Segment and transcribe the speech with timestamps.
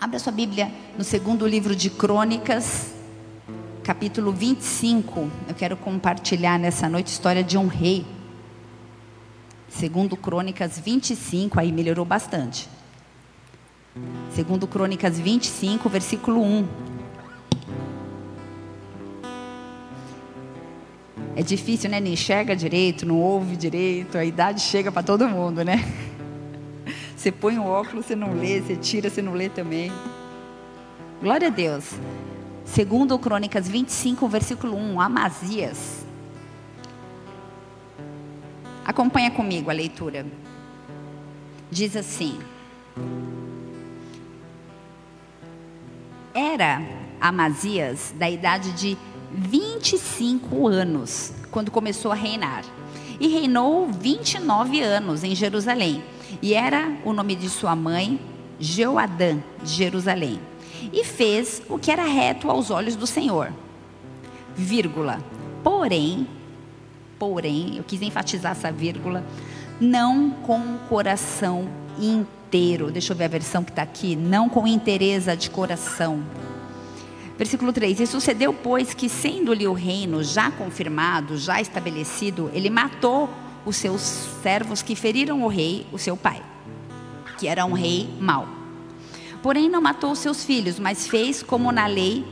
[0.00, 2.94] Abra sua Bíblia no segundo livro de Crônicas,
[3.84, 5.30] capítulo 25.
[5.46, 8.06] Eu quero compartilhar nessa noite a história de um rei.
[9.68, 12.66] Segundo Crônicas 25, aí melhorou bastante.
[14.34, 16.68] Segundo Crônicas 25, versículo 1.
[21.36, 22.00] É difícil, né?
[22.00, 25.84] Não enxerga direito, não ouve direito, a idade chega para todo mundo, né?
[27.20, 29.92] Você põe o óculos, você não lê, você tira, você não lê também.
[31.20, 31.84] Glória a Deus.
[32.64, 36.02] Segundo Crônicas 25, versículo 1, Amazias.
[38.86, 40.24] Acompanha comigo a leitura.
[41.70, 42.40] Diz assim:
[46.32, 46.80] Era
[47.20, 48.96] Amazias da idade de
[49.30, 52.64] 25 anos quando começou a reinar.
[53.20, 56.02] E reinou 29 anos em Jerusalém.
[56.42, 58.20] E era o nome de sua mãe,
[58.58, 60.40] Jeoadã, de Jerusalém.
[60.92, 63.52] E fez o que era reto aos olhos do Senhor.
[64.56, 65.20] Vírgula.
[65.62, 66.26] Porém,
[67.18, 69.24] porém, eu quis enfatizar essa vírgula,
[69.80, 71.68] não com o coração
[71.98, 72.90] inteiro.
[72.90, 74.16] Deixa eu ver a versão que está aqui.
[74.16, 76.22] Não com interesa de coração.
[77.36, 83.30] Versículo 3: E sucedeu, pois, que sendo-lhe o reino já confirmado, já estabelecido, ele matou
[83.64, 84.00] os seus
[84.42, 86.42] servos que feriram o rei, o seu pai,
[87.38, 88.48] que era um rei mau.
[89.42, 92.24] Porém, não matou os seus filhos, mas fez como na lei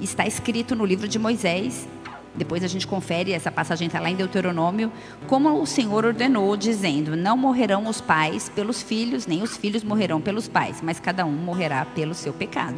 [0.00, 1.86] está escrito no livro de Moisés
[2.34, 4.90] depois a gente confere, essa passagem está lá em Deuteronômio,
[5.26, 10.20] como o Senhor ordenou, dizendo: Não morrerão os pais pelos filhos, nem os filhos morrerão
[10.20, 12.76] pelos pais, mas cada um morrerá pelo seu pecado.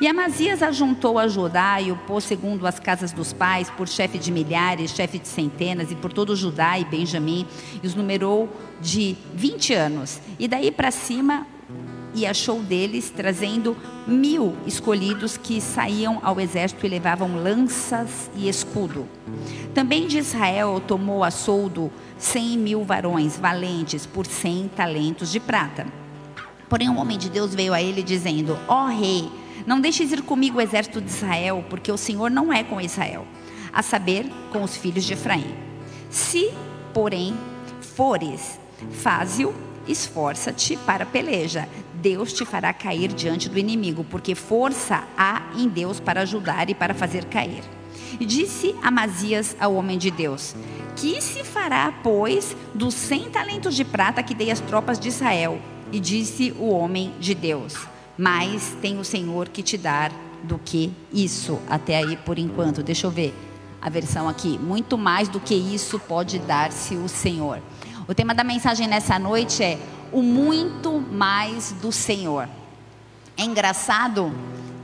[0.00, 4.18] E Amazias ajuntou a Judá e o pôs segundo as casas dos pais, por chefe
[4.18, 7.46] de milhares, chefe de centenas, e por todo Judá e Benjamim,
[7.82, 8.48] e os numerou
[8.80, 10.20] de 20 anos.
[10.38, 11.46] E daí para cima
[12.14, 19.06] e achou deles trazendo mil escolhidos que saíam ao exército e levavam lanças e escudo.
[19.74, 25.86] Também de Israel tomou a soldo cem mil varões valentes por cem talentos de prata.
[26.68, 29.30] Porém, um homem de Deus veio a ele dizendo: Ó oh, rei,
[29.66, 33.26] não deixes ir comigo o exército de Israel, porque o Senhor não é com Israel,
[33.72, 35.54] a saber, com os filhos de Efraim.
[36.10, 36.50] Se,
[36.92, 37.34] porém,
[37.80, 38.58] fores,
[38.90, 39.54] faze-o
[39.88, 41.68] esforça-te para a peleja.
[42.00, 46.74] Deus te fará cair diante do inimigo, porque força há em Deus para ajudar e
[46.74, 47.62] para fazer cair.
[48.20, 50.54] E disse Amazias ao homem de Deus:
[50.96, 55.60] Que se fará, pois, dos cem talentos de prata que dei às tropas de Israel?
[55.92, 57.74] E disse o homem de Deus:
[58.16, 61.58] Mais tem o Senhor que te dar do que isso.
[61.68, 62.82] Até aí por enquanto.
[62.82, 63.34] Deixa eu ver
[63.80, 64.58] a versão aqui.
[64.58, 67.60] Muito mais do que isso pode dar-se o Senhor.
[68.06, 69.78] O tema da mensagem nessa noite é
[70.12, 72.48] o muito mais do Senhor.
[73.36, 74.32] É engraçado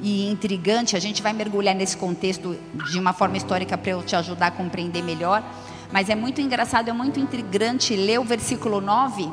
[0.01, 2.57] e intrigante, a gente vai mergulhar nesse contexto
[2.91, 5.43] de uma forma histórica para eu te ajudar a compreender melhor,
[5.91, 9.33] mas é muito engraçado, é muito intrigante ler o versículo 9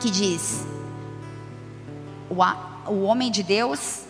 [0.00, 0.64] que diz:
[2.30, 2.36] o,
[2.90, 4.05] o homem de Deus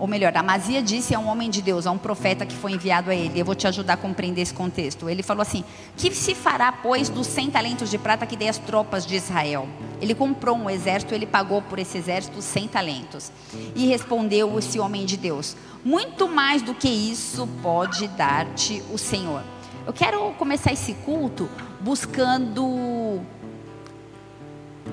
[0.00, 3.10] ou melhor, Amazia disse a um homem de Deus, a um profeta que foi enviado
[3.10, 3.38] a ele.
[3.38, 5.10] Eu vou te ajudar a compreender esse contexto.
[5.10, 5.62] Ele falou assim:
[5.94, 9.68] Que se fará, pois, dos cem talentos de prata que dei às tropas de Israel?
[10.00, 13.30] Ele comprou um exército, ele pagou por esse exército cem talentos.
[13.76, 19.42] E respondeu esse homem de Deus: Muito mais do que isso pode dar-te o Senhor.
[19.86, 21.46] Eu quero começar esse culto
[21.78, 23.20] buscando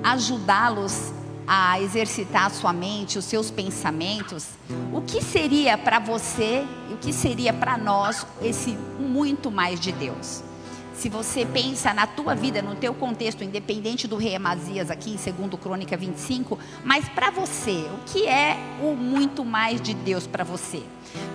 [0.03, 1.13] ajudá-los
[1.47, 4.49] a exercitar a sua mente, os seus pensamentos,
[4.93, 9.93] o que seria para você e o que seria para nós esse muito mais de
[9.93, 10.43] Deus?
[10.93, 15.47] Se você pensa na tua vida, no teu contexto, independente do rei Amazias aqui em
[15.47, 20.43] 2 Crônica 25, mas para você, o que é o muito mais de Deus para
[20.43, 20.83] você?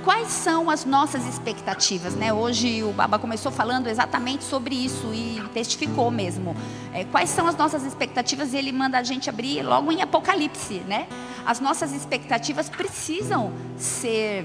[0.05, 2.15] Quais são as nossas expectativas?
[2.15, 2.33] Né?
[2.33, 6.57] Hoje o Baba começou falando exatamente sobre isso e testificou mesmo.
[6.93, 8.53] É, quais são as nossas expectativas?
[8.53, 10.81] E ele manda a gente abrir logo em Apocalipse.
[10.81, 11.07] Né?
[11.47, 14.45] As nossas expectativas precisam ser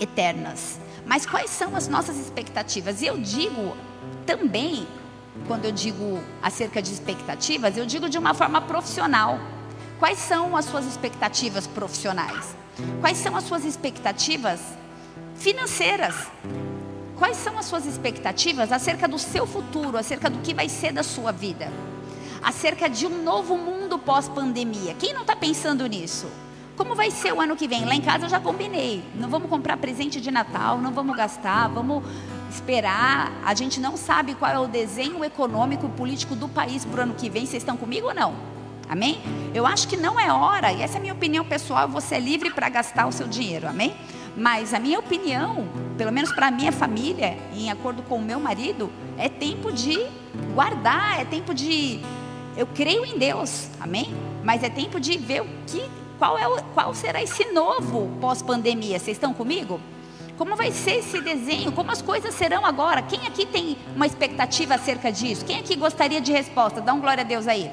[0.00, 0.80] eternas.
[1.04, 3.02] Mas quais são as nossas expectativas?
[3.02, 3.76] E eu digo
[4.24, 4.86] também,
[5.46, 9.38] quando eu digo acerca de expectativas, eu digo de uma forma profissional.
[10.00, 12.56] Quais são as suas expectativas profissionais?
[13.02, 14.58] Quais são as suas expectativas
[15.36, 16.14] financeiras?
[17.18, 21.02] Quais são as suas expectativas acerca do seu futuro, acerca do que vai ser da
[21.02, 21.70] sua vida?
[22.42, 24.94] Acerca de um novo mundo pós-pandemia.
[24.94, 26.28] Quem não está pensando nisso?
[26.78, 27.84] Como vai ser o ano que vem?
[27.84, 29.04] Lá em casa eu já combinei.
[29.14, 32.02] Não vamos comprar presente de Natal, não vamos gastar, vamos
[32.50, 33.30] esperar.
[33.44, 37.02] A gente não sabe qual é o desenho econômico e político do país para o
[37.02, 37.44] ano que vem.
[37.44, 38.59] Vocês estão comigo ou não?
[38.90, 39.20] Amém?
[39.54, 42.18] Eu acho que não é hora, e essa é a minha opinião pessoal, você é
[42.18, 43.68] livre para gastar o seu dinheiro.
[43.68, 43.94] Amém?
[44.36, 48.40] Mas a minha opinião, pelo menos para a minha família, em acordo com o meu
[48.40, 49.96] marido, é tempo de
[50.56, 52.00] guardar, é tempo de.
[52.56, 54.12] Eu creio em Deus, amém?
[54.42, 55.88] Mas é tempo de ver o que,
[56.18, 58.98] qual, é o, qual será esse novo pós-pandemia.
[58.98, 59.80] Vocês estão comigo?
[60.36, 61.70] Como vai ser esse desenho?
[61.70, 63.02] Como as coisas serão agora?
[63.02, 65.44] Quem aqui tem uma expectativa acerca disso?
[65.44, 66.80] Quem aqui gostaria de resposta?
[66.80, 67.70] Dá um glória a Deus aí.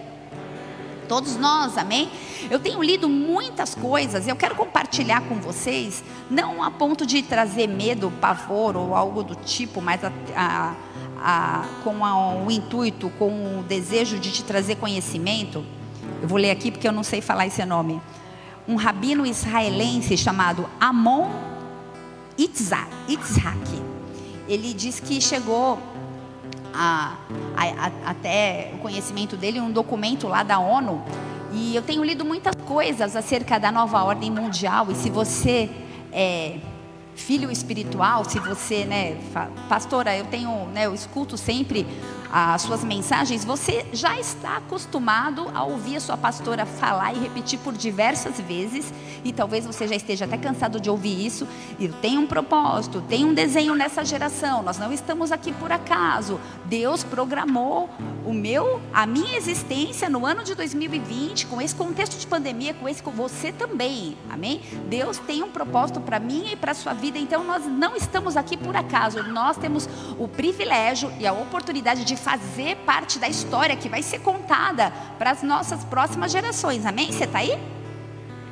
[1.08, 2.10] Todos nós, amém?
[2.50, 7.68] Eu tenho lido muitas coisas, eu quero compartilhar com vocês, não a ponto de trazer
[7.68, 10.76] medo, pavor ou algo do tipo, mas a, a,
[11.20, 11.98] a, com
[12.46, 15.64] o intuito, com o desejo de te trazer conhecimento.
[16.22, 18.02] Eu vou ler aqui porque eu não sei falar esse nome.
[18.68, 21.30] Um rabino israelense chamado Amon
[22.38, 22.88] Itzhak.
[24.48, 25.80] Ele diz que chegou
[26.78, 27.18] a,
[27.56, 31.04] a, até o conhecimento dele um documento lá da ONU.
[31.52, 34.88] E eu tenho lido muitas coisas acerca da nova ordem mundial.
[34.92, 35.70] E se você
[36.14, 36.58] é
[37.16, 39.18] filho espiritual, se você, né,
[39.68, 41.88] pastora, eu tenho, né, eu escuto sempre
[42.32, 47.60] as suas mensagens, você já está acostumado a ouvir a sua pastora falar e repetir
[47.60, 48.94] por diversas vezes,
[49.24, 51.48] e talvez você já esteja até cansado de ouvir isso.
[51.80, 54.62] E tem um propósito, tem um desenho nessa geração.
[54.62, 56.40] Nós não estamos aqui por acaso.
[56.66, 57.90] Deus programou
[58.26, 62.90] o meu, a minha existência no ano de 2020, com esse contexto de pandemia, com
[62.90, 64.18] esse com você também.
[64.30, 64.62] Amém?
[64.90, 67.18] Deus tem um propósito para mim e para sua vida.
[67.18, 69.24] Então nós não estamos aqui por acaso.
[69.24, 69.88] Nós temos
[70.18, 75.32] o privilégio e a oportunidade de fazer parte da história que vai ser contada para
[75.32, 76.86] as nossas próximas gerações.
[76.86, 77.12] Amém?
[77.12, 77.58] Você está aí?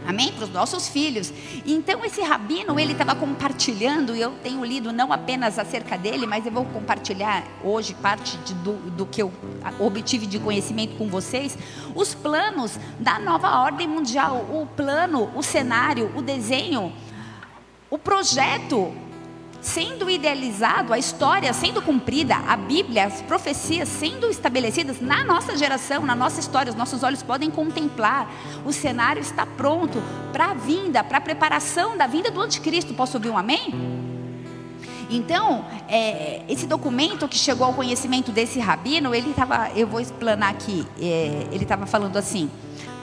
[0.07, 0.31] Amém?
[0.33, 1.33] Para os nossos filhos.
[1.65, 6.45] Então, esse rabino, ele estava compartilhando, e eu tenho lido não apenas acerca dele, mas
[6.45, 9.31] eu vou compartilhar hoje parte de, do, do que eu
[9.79, 11.57] obtive de conhecimento com vocês,
[11.95, 16.94] os planos da nova ordem mundial, o plano, o cenário, o desenho,
[17.89, 18.94] o projeto
[19.65, 26.06] sendo idealizado, a história sendo cumprida, a Bíblia, as profecias sendo estabelecidas na nossa geração,
[26.06, 28.31] na nossa história, os nossos olhos podem contemplar.
[28.63, 30.01] O cenário está pronto
[30.31, 32.94] para a vinda, para a preparação da vinda do anticristo.
[32.94, 33.73] Posso ouvir um amém?
[35.09, 40.51] Então, é, esse documento que chegou ao conhecimento desse rabino, ele estava, eu vou explanar
[40.51, 42.51] aqui, é, ele estava falando assim,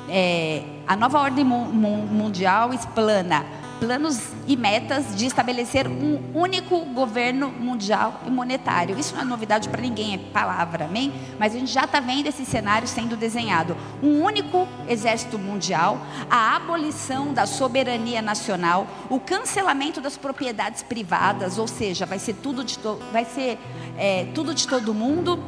[0.09, 3.45] é, a nova ordem mundial explana
[3.83, 8.97] planos e metas de estabelecer um único governo mundial e monetário.
[8.97, 11.13] Isso não é novidade para ninguém, é palavra, amém?
[11.37, 13.77] Mas a gente já está vendo esse cenário sendo desenhado.
[14.01, 15.99] Um único exército mundial,
[16.31, 22.63] a abolição da soberania nacional, o cancelamento das propriedades privadas, ou seja, vai ser tudo
[22.63, 23.59] de, to vai ser,
[23.99, 25.43] é, tudo de todo mundo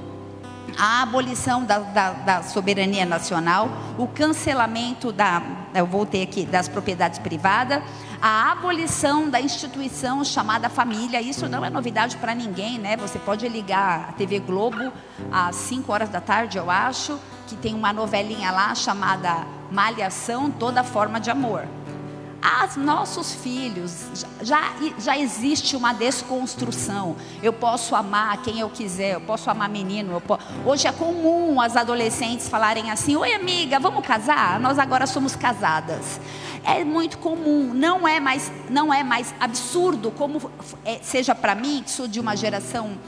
[0.78, 3.68] a abolição da, da, da, soberania nacional,
[3.98, 5.42] o cancelamento da,
[5.74, 7.82] eu voltei aqui, das propriedades privadas,
[8.20, 11.20] a abolição da instituição chamada família.
[11.20, 12.96] Isso não é novidade para ninguém, né?
[12.96, 14.92] Você pode ligar a TV Globo
[15.30, 20.82] às 5 horas da tarde, eu acho, que tem uma novelinha lá chamada Malhação, toda
[20.82, 21.66] forma de amor
[22.44, 27.16] aos nossos filhos já, já existe uma desconstrução.
[27.42, 30.22] Eu posso amar quem eu quiser, eu posso amar menino.
[30.66, 34.60] Hoje é comum as adolescentes falarem assim: Oi, amiga, vamos casar?
[34.60, 36.20] Nós agora somos casadas.
[36.62, 40.50] É muito comum, não é mais, não é mais absurdo como
[40.84, 42.98] é, seja para mim, que sou de uma geração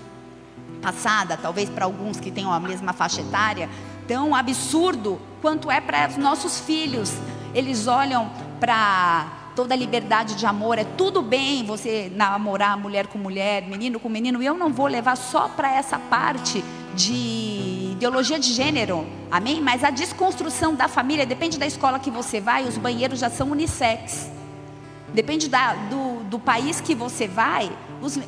[0.80, 3.68] passada, talvez para alguns que tenham a mesma faixa etária,
[4.06, 7.12] tão absurdo quanto é para os nossos filhos.
[7.54, 13.18] Eles olham para toda a liberdade de amor, é tudo bem você namorar mulher com
[13.18, 16.62] mulher, menino com menino, e eu não vou levar só para essa parte
[16.94, 19.62] de ideologia de gênero, amém?
[19.62, 23.50] Mas a desconstrução da família, depende da escola que você vai, os banheiros já são
[23.50, 24.30] unissex.
[25.14, 28.18] Depende da, do, do país que você vai, os,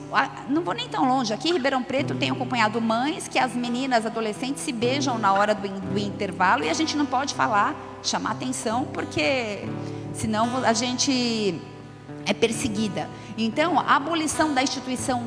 [0.48, 1.32] não vou nem tão longe.
[1.32, 5.54] Aqui em Ribeirão Preto tenho acompanhado mães que as meninas adolescentes se beijam na hora
[5.54, 9.64] do, do intervalo e a gente não pode falar, chamar atenção, porque
[10.12, 11.60] senão a gente
[12.26, 13.08] é perseguida.
[13.37, 15.25] Então, a abolição da instituição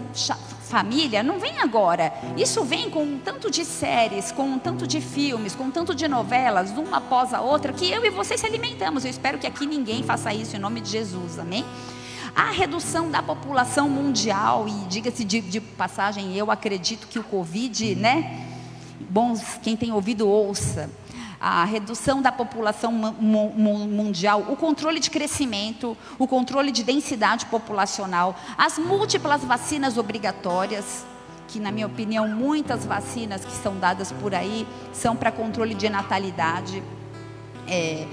[0.71, 2.13] família não vem agora.
[2.37, 5.93] Isso vem com um tanto de séries, com um tanto de filmes, com um tanto
[5.93, 9.03] de novelas, uma após a outra, que eu e você se alimentamos.
[9.03, 11.65] Eu espero que aqui ninguém faça isso em nome de Jesus, amém?
[12.35, 17.95] A redução da população mundial, e diga-se de, de passagem, eu acredito que o Covid,
[17.95, 18.47] né?
[19.09, 20.89] Bons, quem tem ouvido, ouça
[21.41, 28.77] a redução da população mundial, o controle de crescimento, o controle de densidade populacional, as
[28.77, 31.03] múltiplas vacinas obrigatórias,
[31.47, 35.89] que na minha opinião muitas vacinas que são dadas por aí são para controle de
[35.89, 36.83] natalidade.
[37.67, 38.05] é,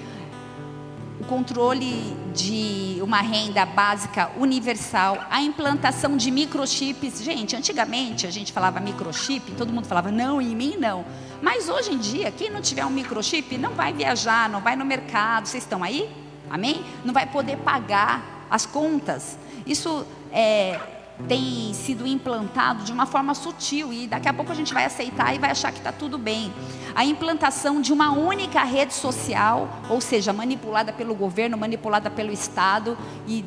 [1.21, 7.23] o controle de uma renda básica universal, a implantação de microchips.
[7.23, 11.05] Gente, antigamente a gente falava microchip, todo mundo falava não, em mim não.
[11.43, 14.85] Mas hoje em dia, quem não tiver um microchip não vai viajar, não vai no
[14.85, 15.47] mercado.
[15.47, 16.09] Vocês estão aí?
[16.49, 16.85] Amém?
[17.05, 19.39] Não vai poder pagar as contas.
[19.67, 20.81] Isso é,
[21.27, 25.35] tem sido implantado de uma forma sutil e daqui a pouco a gente vai aceitar
[25.35, 26.53] e vai achar que está tudo bem.
[26.95, 32.97] A implantação de uma única rede social, ou seja, manipulada pelo governo, manipulada pelo Estado
[33.27, 33.45] e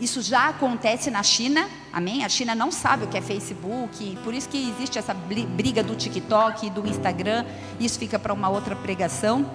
[0.00, 2.24] isso já acontece na China, amém?
[2.24, 5.96] A China não sabe o que é Facebook, por isso que existe essa briga do
[5.96, 7.44] TikTok e do Instagram.
[7.80, 9.50] Isso fica para uma outra pregação.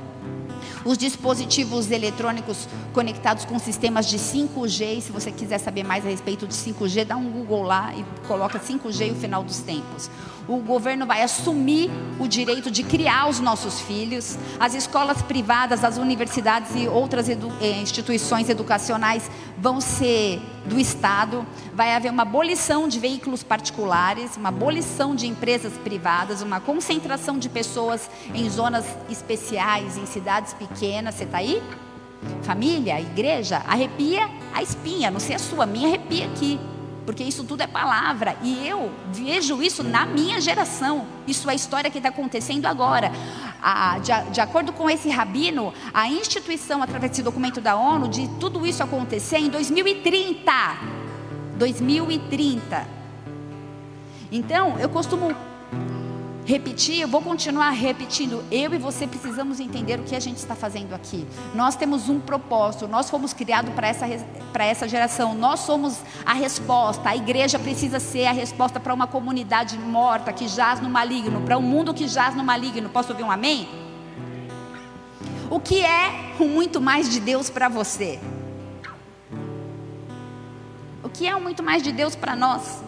[0.84, 6.10] Os dispositivos eletrônicos conectados com sistemas de 5G, e se você quiser saber mais a
[6.10, 10.10] respeito de 5G, dá um Google lá e coloca 5G e o final dos tempos
[10.48, 14.38] o governo vai assumir o direito de criar os nossos filhos.
[14.60, 21.46] As escolas privadas, as universidades e outras edu eh, instituições educacionais vão ser do Estado.
[21.74, 27.50] Vai haver uma abolição de veículos particulares, uma abolição de empresas privadas, uma concentração de
[27.50, 31.16] pessoas em zonas especiais, em cidades pequenas.
[31.16, 31.62] Você está aí?
[32.44, 36.60] Família, igreja, arrepia a espinha, não sei a sua, a minha arrepia aqui
[37.06, 41.06] porque isso tudo é palavra e eu vejo isso na minha geração.
[41.28, 43.12] Isso é história que está acontecendo agora.
[43.62, 48.28] A, de, de, acordo com esse rabino, a instituição, através desse documento da ONU, de
[48.40, 50.52] tudo isso acontecer em 2030.
[51.58, 52.88] 2030.
[54.32, 55.36] Então, eu costumo
[56.46, 58.44] repetir, eu vou continuar repetindo.
[58.52, 61.26] Eu e você precisamos entender o que a gente está fazendo aqui.
[61.54, 64.06] Nós temos um propósito, nós fomos criados para essa,
[64.52, 67.10] para essa geração, nós somos a resposta.
[67.10, 71.58] A igreja precisa ser a resposta para uma comunidade morta que jaz no maligno, para
[71.58, 72.90] um mundo que jaz no maligno.
[72.90, 73.68] Posso ouvir um amém?
[75.50, 78.20] O que é o muito mais de Deus para você?
[81.04, 82.82] O que é o muito mais de Deus para nós?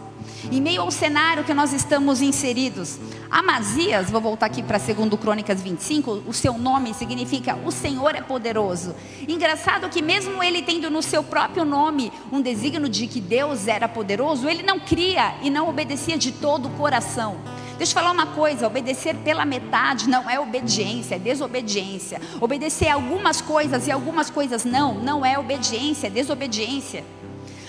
[0.52, 3.00] Em meio ao cenário que nós estamos inseridos,
[3.32, 8.22] Amazias, vou voltar aqui para 2 Crônicas 25, o seu nome significa o Senhor é
[8.22, 8.96] poderoso.
[9.28, 13.88] Engraçado que mesmo ele tendo no seu próprio nome um desígnio de que Deus era
[13.88, 17.38] poderoso, ele não cria e não obedecia de todo o coração.
[17.78, 22.22] Deixa eu falar uma coisa: obedecer pela metade não é obediência, é desobediência.
[22.40, 27.04] Obedecer algumas coisas e algumas coisas não, não é obediência, é desobediência.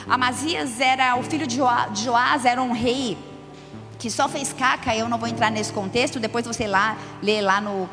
[0.08, 3.18] Amazias era o filho de Joás, era um rei
[3.98, 7.60] que só fez caca, eu não vou entrar nesse contexto, depois você lá, lê lá
[7.60, 7.88] no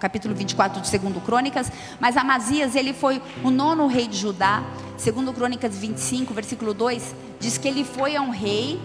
[0.00, 4.62] capítulo 24 de 2 Crônicas, mas Amazias, ele foi o nono rei de Judá,
[4.92, 8.80] 2 Crônicas 25, versículo 2, diz que ele foi a um rei,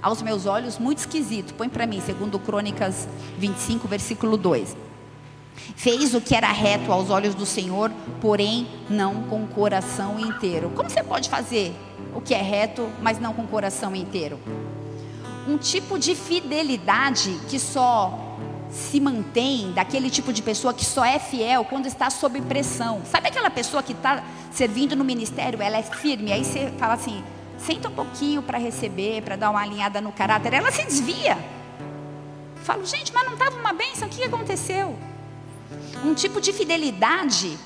[0.00, 4.74] aos meus olhos, muito esquisito, põe para mim, 2 Crônicas 25, versículo 2,
[5.76, 7.90] Fez o que era reto aos olhos do Senhor,
[8.20, 10.70] porém não com o coração inteiro.
[10.74, 11.74] Como você pode fazer
[12.14, 14.38] o que é reto, mas não com o coração inteiro?
[15.48, 18.30] Um tipo de fidelidade que só
[18.70, 23.02] se mantém daquele tipo de pessoa que só é fiel quando está sob pressão.
[23.04, 27.22] Sabe aquela pessoa que está servindo no ministério, ela é firme, aí você fala assim,
[27.58, 31.36] senta um pouquinho para receber, para dar uma alinhada no caráter, ela se desvia.
[32.62, 34.96] Falo, gente, mas não estava uma bênção, o que aconteceu?
[36.04, 37.58] Um tipo de fidelidade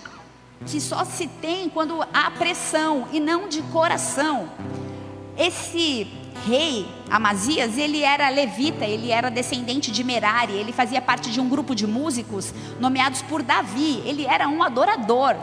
[0.67, 4.49] que só se tem quando há pressão e não de coração.
[5.37, 6.07] Esse
[6.47, 11.49] rei Amazias, ele era levita, ele era descendente de Merari, ele fazia parte de um
[11.49, 15.37] grupo de músicos nomeados por Davi, ele era um adorador.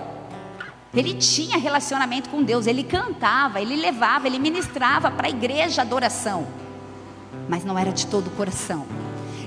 [0.94, 6.48] Ele tinha relacionamento com Deus, ele cantava, ele levava, ele ministrava para a igreja adoração,
[7.48, 8.86] mas não era de todo o coração.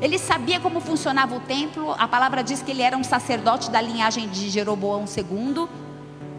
[0.00, 1.94] Ele sabia como funcionava o templo.
[1.98, 5.68] A palavra diz que ele era um sacerdote da linhagem de Jeroboão II.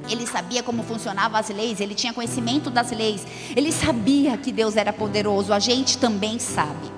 [0.09, 3.25] Ele sabia como funcionavam as leis, ele tinha conhecimento das leis.
[3.55, 5.51] Ele sabia que Deus era poderoso.
[5.51, 6.93] A gente também sabe.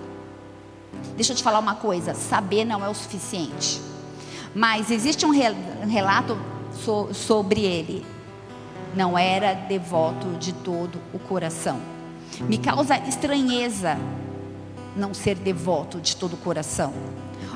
[1.15, 3.81] Deixa eu te falar uma coisa: saber não é o suficiente.
[4.53, 6.37] Mas existe um relato
[7.13, 8.05] sobre ele.
[8.95, 11.79] Não era devoto de todo o coração.
[12.41, 13.97] Me causa estranheza
[14.97, 16.93] não ser devoto de todo o coração.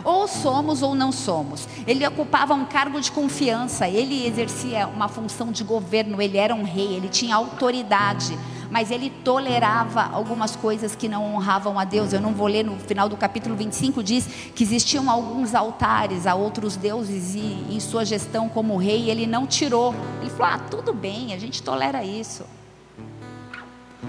[0.03, 1.67] Ou somos ou não somos.
[1.85, 6.63] Ele ocupava um cargo de confiança, ele exercia uma função de governo, ele era um
[6.63, 8.37] rei, ele tinha autoridade,
[8.69, 12.13] mas ele tolerava algumas coisas que não honravam a Deus.
[12.13, 16.33] Eu não vou ler no final do capítulo 25, diz que existiam alguns altares a
[16.33, 19.93] outros deuses e em sua gestão como rei, ele não tirou.
[20.21, 22.43] Ele falou: ah, tudo bem, a gente tolera isso.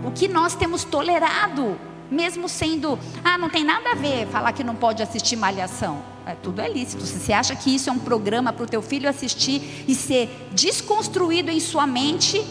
[0.04, 1.76] O que nós temos tolerado
[2.12, 6.02] mesmo sendo, ah, não tem nada a ver falar que não pode assistir malhação.
[6.24, 7.04] É, tudo é lícito.
[7.04, 10.30] Se você acha que isso é um programa para o teu filho assistir e ser
[10.52, 12.44] desconstruído em sua mente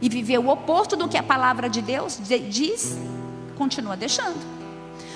[0.00, 2.96] e viver o oposto do que a palavra de Deus diz,
[3.56, 4.38] continua deixando.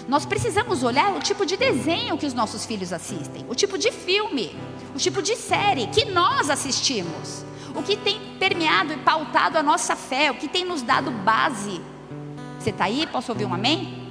[0.06, 3.90] Nós precisamos olhar o tipo de desenho que os nossos filhos assistem, o tipo de
[3.90, 4.54] filme,
[4.94, 7.42] o tipo de série que nós assistimos,
[7.74, 11.80] o que tem permeado e pautado a nossa fé, o que tem nos dado base.
[12.64, 13.06] Você está aí?
[13.06, 14.08] Posso ouvir um amém?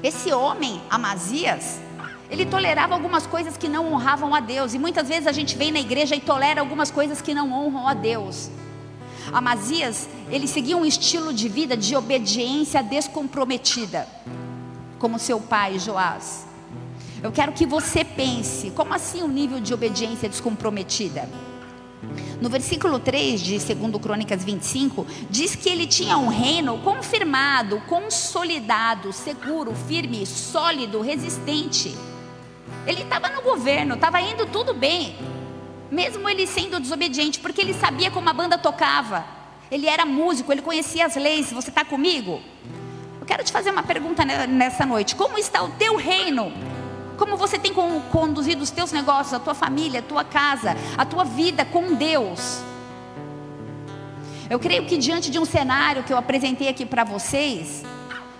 [0.00, 1.80] Esse homem, Amazias,
[2.30, 4.74] ele tolerava algumas coisas que não honravam a Deus.
[4.74, 7.88] E muitas vezes a gente vem na igreja e tolera algumas coisas que não honram
[7.88, 8.48] a Deus.
[9.32, 14.06] Amazias, ele seguia um estilo de vida de obediência descomprometida,
[15.00, 16.46] como seu pai Joás.
[17.24, 21.28] Eu quero que você pense, como assim o um nível de obediência descomprometida?
[22.40, 29.12] No versículo 3 de 2 Crônicas 25, diz que ele tinha um reino confirmado, consolidado,
[29.12, 31.94] seguro, firme, sólido, resistente.
[32.86, 35.16] Ele estava no governo, estava indo tudo bem,
[35.90, 39.24] mesmo ele sendo desobediente, porque ele sabia como a banda tocava.
[39.70, 41.50] Ele era músico, ele conhecia as leis.
[41.50, 42.42] Você está comigo?
[43.20, 46.52] Eu quero te fazer uma pergunta nessa noite: como está o teu reino?
[47.16, 47.72] Como você tem
[48.10, 52.60] conduzido os teus negócios, a tua família, a tua casa, a tua vida com Deus?
[54.48, 57.82] Eu creio que diante de um cenário que eu apresentei aqui para vocês,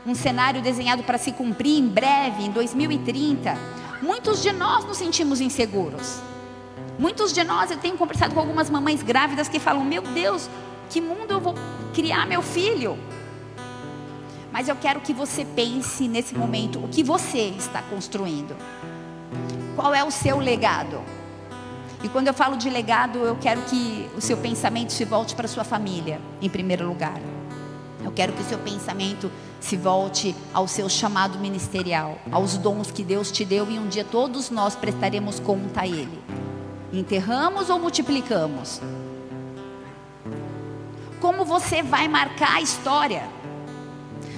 [0.06, 3.56] um cenário desenhado para se cumprir em breve, em 2030,
[4.02, 6.20] muitos de nós nos sentimos inseguros.
[6.98, 10.48] Muitos de nós, eu tenho conversado com algumas mamães grávidas que falam: Meu Deus,
[10.90, 11.54] que mundo eu vou
[11.92, 12.98] criar meu filho?
[14.54, 18.54] Mas eu quero que você pense nesse momento o que você está construindo.
[19.74, 21.02] Qual é o seu legado?
[22.04, 25.48] E quando eu falo de legado, eu quero que o seu pensamento se volte para
[25.48, 27.20] sua família, em primeiro lugar.
[28.04, 33.02] Eu quero que o seu pensamento se volte ao seu chamado ministerial, aos dons que
[33.02, 36.22] Deus te deu e um dia todos nós prestaremos conta a Ele.
[36.92, 38.80] Enterramos ou multiplicamos?
[41.20, 43.28] Como você vai marcar a história?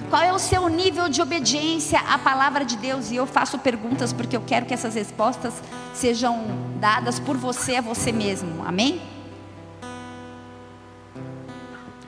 [0.08, 3.10] Qual é o seu nível de obediência à palavra de Deus?
[3.10, 5.54] E eu faço perguntas porque eu quero que essas respostas
[5.92, 6.44] sejam
[6.78, 8.64] dadas por você a você mesmo.
[8.64, 9.00] Amém?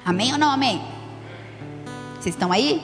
[0.04, 0.80] Amém ou não amém?
[2.14, 2.80] Vocês estão aí?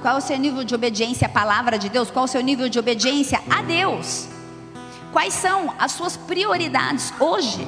[0.00, 2.10] Qual é o seu nível de obediência à palavra de Deus?
[2.12, 4.28] Qual é o seu nível de obediência a Deus?
[5.12, 7.66] Quais são as suas prioridades hoje?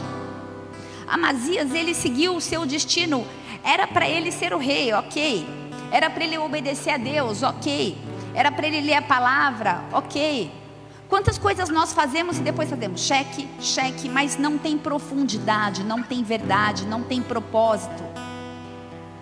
[1.06, 3.26] Amazias, ele seguiu o seu destino.
[3.62, 5.63] Era para ele ser o rei, ok.
[5.94, 7.96] Era para ele obedecer a Deus, ok.
[8.35, 10.50] Era para ele ler a palavra, ok.
[11.09, 16.24] Quantas coisas nós fazemos e depois fazemos cheque, cheque, mas não tem profundidade, não tem
[16.24, 18.02] verdade, não tem propósito,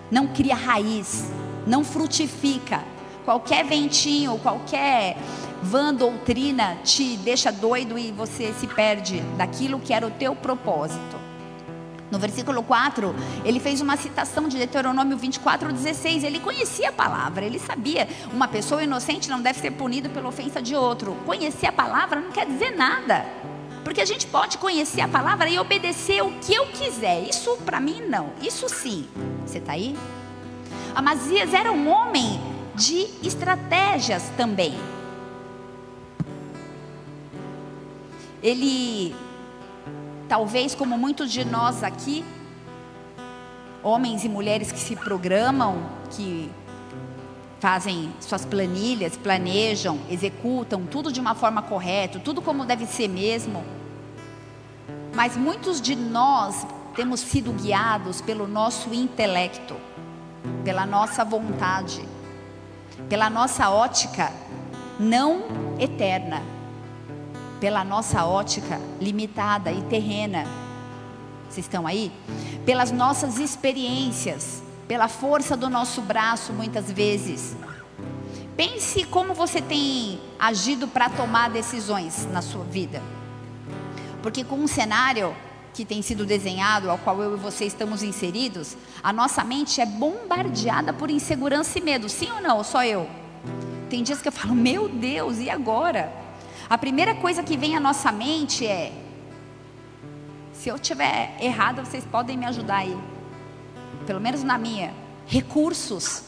[0.09, 1.31] não cria raiz,
[1.67, 2.83] não frutifica.
[3.23, 5.15] Qualquer ventinho, qualquer
[5.61, 11.22] vã doutrina te deixa doido e você se perde daquilo que era o teu propósito.
[12.13, 16.23] No versículo 4, ele fez uma citação de Deuteronômio 24, 16.
[16.23, 18.07] Ele conhecia a palavra, ele sabia.
[18.31, 21.17] Uma pessoa inocente não deve ser punida pela ofensa de outro.
[21.25, 23.25] Conhecer a palavra não quer dizer nada.
[23.83, 27.27] Porque a gente pode conhecer a palavra e obedecer o que eu quiser.
[27.27, 28.29] Isso para mim não.
[28.43, 29.07] Isso sim.
[29.43, 29.97] Você está aí?
[30.93, 32.39] Amazias era um homem
[32.75, 34.75] de estratégias também.
[38.43, 39.15] Ele,
[40.27, 42.23] talvez como muitos de nós aqui,
[43.81, 45.77] homens e mulheres que se programam,
[46.11, 46.49] que
[47.59, 53.63] fazem suas planilhas, planejam, executam tudo de uma forma correta, tudo como deve ser mesmo.
[55.15, 59.75] Mas muitos de nós temos sido guiados pelo nosso intelecto,
[60.63, 62.03] pela nossa vontade
[63.09, 64.31] pela nossa ótica
[64.99, 65.43] não
[65.79, 66.41] eterna,
[67.63, 70.45] pela nossa ótica limitada e terrena.
[71.49, 72.11] Vocês estão aí?
[72.65, 77.55] Pelas nossas experiências, pela força do nosso braço, muitas vezes.
[78.57, 83.01] Pense como você tem agido para tomar decisões na sua vida.
[84.21, 85.33] Porque com um cenário
[85.73, 89.85] que tem sido desenhado, ao qual eu e você estamos inseridos, a nossa mente é
[89.85, 92.09] bombardeada por insegurança e medo.
[92.09, 92.61] Sim ou não?
[92.61, 93.09] Só eu?
[93.89, 96.22] Tem dias que eu falo, meu Deus, e agora?
[96.69, 98.91] A primeira coisa que vem à nossa mente é:
[100.53, 102.97] se eu tiver errado, vocês podem me ajudar aí.
[104.05, 104.93] Pelo menos na minha.
[105.25, 106.23] Recursos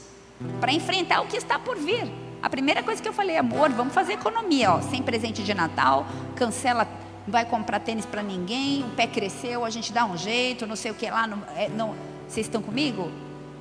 [0.60, 2.12] para enfrentar o que está por vir.
[2.42, 6.06] A primeira coisa que eu falei, amor, vamos fazer economia, ó, sem presente de Natal,
[6.36, 6.88] cancela
[7.26, 10.76] não vai comprar tênis para ninguém, o pé cresceu, a gente dá um jeito, não
[10.76, 11.26] sei o que lá.
[11.26, 11.96] Não, é, não,
[12.28, 13.12] vocês estão comigo?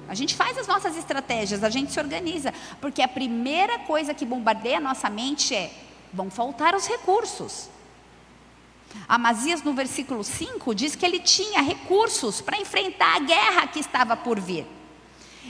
[0.07, 4.27] A gente faz as nossas estratégias, a gente se organiza, porque a primeira coisa que
[4.27, 5.71] bombardeia a nossa mente é:
[6.15, 7.69] vão faltar os recursos.
[9.09, 14.17] Amazias, no versículo 5, diz que ele tinha recursos para enfrentar a guerra que estava
[14.17, 14.67] por vir.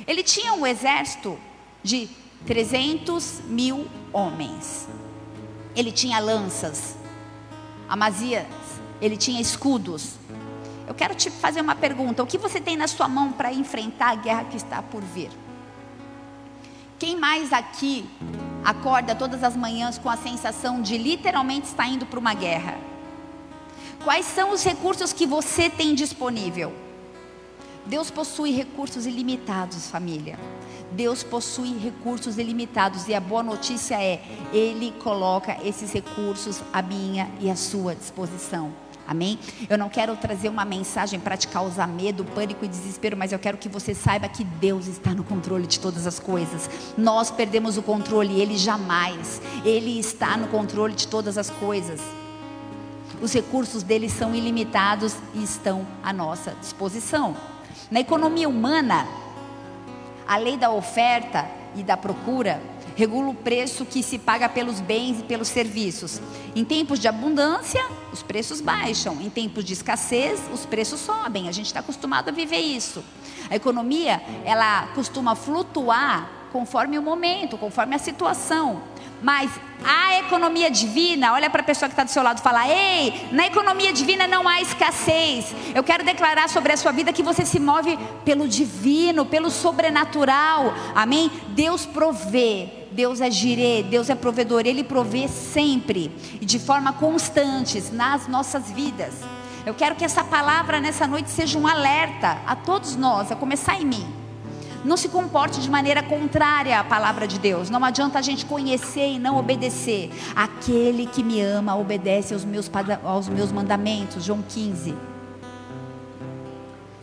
[0.07, 1.39] Ele tinha um exército
[1.83, 2.09] de
[2.47, 4.89] 300 mil homens.
[5.77, 6.97] Ele tinha lanças.
[7.89, 8.47] Amazias,
[9.01, 10.15] ele tinha escudos.
[10.87, 14.11] Eu quero te fazer uma pergunta: o que você tem na sua mão para enfrentar
[14.11, 15.31] a guerra que está por vir?
[16.99, 18.09] Quem mais aqui
[18.65, 22.79] acorda todas as manhãs com a sensação de literalmente estar indo para uma guerra?
[24.05, 26.73] Quais são os recursos que você tem disponível?
[27.85, 30.39] Deus possui recursos ilimitados, família.
[30.93, 37.29] Deus possui recursos ilimitados e a boa notícia é, Ele coloca esses recursos à minha
[37.41, 38.73] e à sua disposição.
[39.07, 39.39] Amém?
[39.69, 43.39] Eu não quero trazer uma mensagem para te causar medo, pânico e desespero, mas eu
[43.39, 46.71] quero que você saiba que Deus está no controle de todas as coisas.
[46.97, 49.43] Nós perdemos o controle, Ele jamais.
[49.65, 52.01] Ele está no controle de todas as coisas.
[53.21, 57.37] Os recursos dele são ilimitados e estão à nossa disposição.
[57.91, 59.07] Na economia humana,
[60.27, 62.61] a lei da oferta e da procura
[62.95, 66.21] regula o preço que se paga pelos bens e pelos serviços.
[66.55, 69.21] Em tempos de abundância, os preços baixam.
[69.21, 71.49] Em tempos de escassez, os preços sobem.
[71.49, 73.05] A gente está acostumado a viver isso.
[73.51, 78.83] A economia, ela costuma flutuar conforme o momento, conforme a situação.
[79.21, 79.51] Mas
[79.83, 83.27] a economia divina, olha para a pessoa que está do seu lado e fala: Ei,
[83.33, 85.55] na economia divina não há escassez.
[85.75, 90.75] Eu quero declarar sobre a sua vida que você se move pelo divino, pelo sobrenatural.
[90.95, 91.31] Amém?
[91.49, 92.84] Deus provê.
[92.95, 98.71] Deus é girê, Deus é provedor, Ele provê sempre e de forma constante nas nossas
[98.71, 99.15] vidas.
[99.67, 103.81] Eu quero que essa palavra nessa noite seja um alerta a todos nós, a começar
[103.81, 104.07] em mim.
[104.85, 107.69] Não se comporte de maneira contrária à palavra de Deus.
[107.69, 110.11] Não adianta a gente conhecer e não obedecer.
[110.37, 112.71] Aquele que me ama obedece aos meus,
[113.03, 114.23] aos meus mandamentos.
[114.23, 114.95] João 15.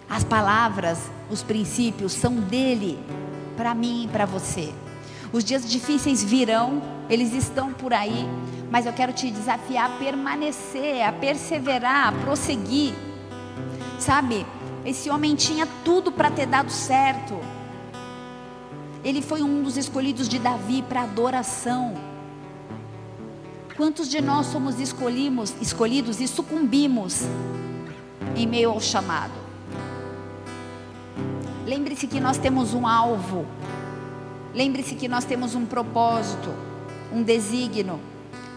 [0.08, 0.99] As palavras,
[1.30, 2.99] os princípios são dele,
[3.58, 4.71] para mim e para você.
[5.34, 8.28] Os dias difíceis virão, eles estão por aí,
[8.70, 12.94] mas eu quero te desafiar a permanecer, a perseverar, a prosseguir.
[13.98, 14.46] Sabe,
[14.84, 17.39] esse homem tinha tudo para ter dado certo.
[19.04, 21.96] Ele foi um dos escolhidos de Davi para adoração.
[23.78, 27.22] Quantos de nós somos escolhimos, escolhidos e sucumbimos
[28.36, 29.34] em meio ao chamado?
[31.65, 33.46] Lembre-se que nós temos um alvo.
[34.54, 36.54] Lembre-se que nós temos um propósito,
[37.12, 38.00] um desígnio.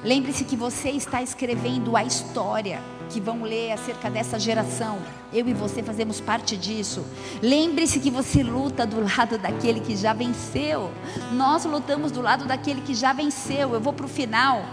[0.03, 4.99] Lembre-se que você está escrevendo a história que vão ler acerca dessa geração.
[5.33, 7.05] Eu e você fazemos parte disso.
[7.41, 10.91] Lembre-se que você luta do lado daquele que já venceu.
[11.33, 13.73] Nós lutamos do lado daquele que já venceu.
[13.73, 14.65] Eu vou para o final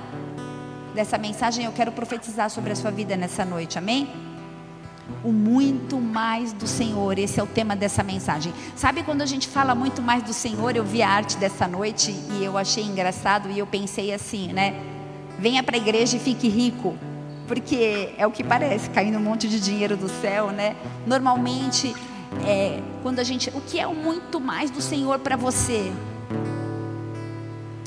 [0.94, 1.66] dessa mensagem.
[1.66, 3.78] Eu quero profetizar sobre a sua vida nessa noite.
[3.78, 4.31] Amém?
[5.24, 8.54] O muito mais do Senhor, esse é o tema dessa mensagem.
[8.76, 10.76] Sabe quando a gente fala muito mais do Senhor?
[10.76, 14.92] Eu vi a arte dessa noite e eu achei engraçado e eu pensei assim, né?
[15.42, 16.96] venha para a igreja e fique rico.
[17.48, 20.76] Porque é o que parece, caindo um monte de dinheiro do céu, né?
[21.06, 21.94] Normalmente,
[22.46, 23.50] é, quando a gente.
[23.50, 25.92] O que é o muito mais do Senhor para você?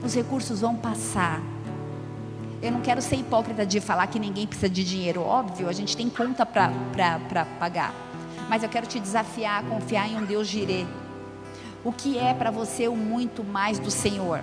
[0.05, 1.40] Os recursos vão passar.
[2.64, 5.94] Eu não quero ser hipócrita de falar que ninguém precisa de dinheiro, óbvio, a gente
[5.94, 7.94] tem conta para pagar.
[8.48, 10.87] Mas eu quero te desafiar a confiar em um Deus girê.
[11.85, 14.40] O que é para você o muito mais do Senhor?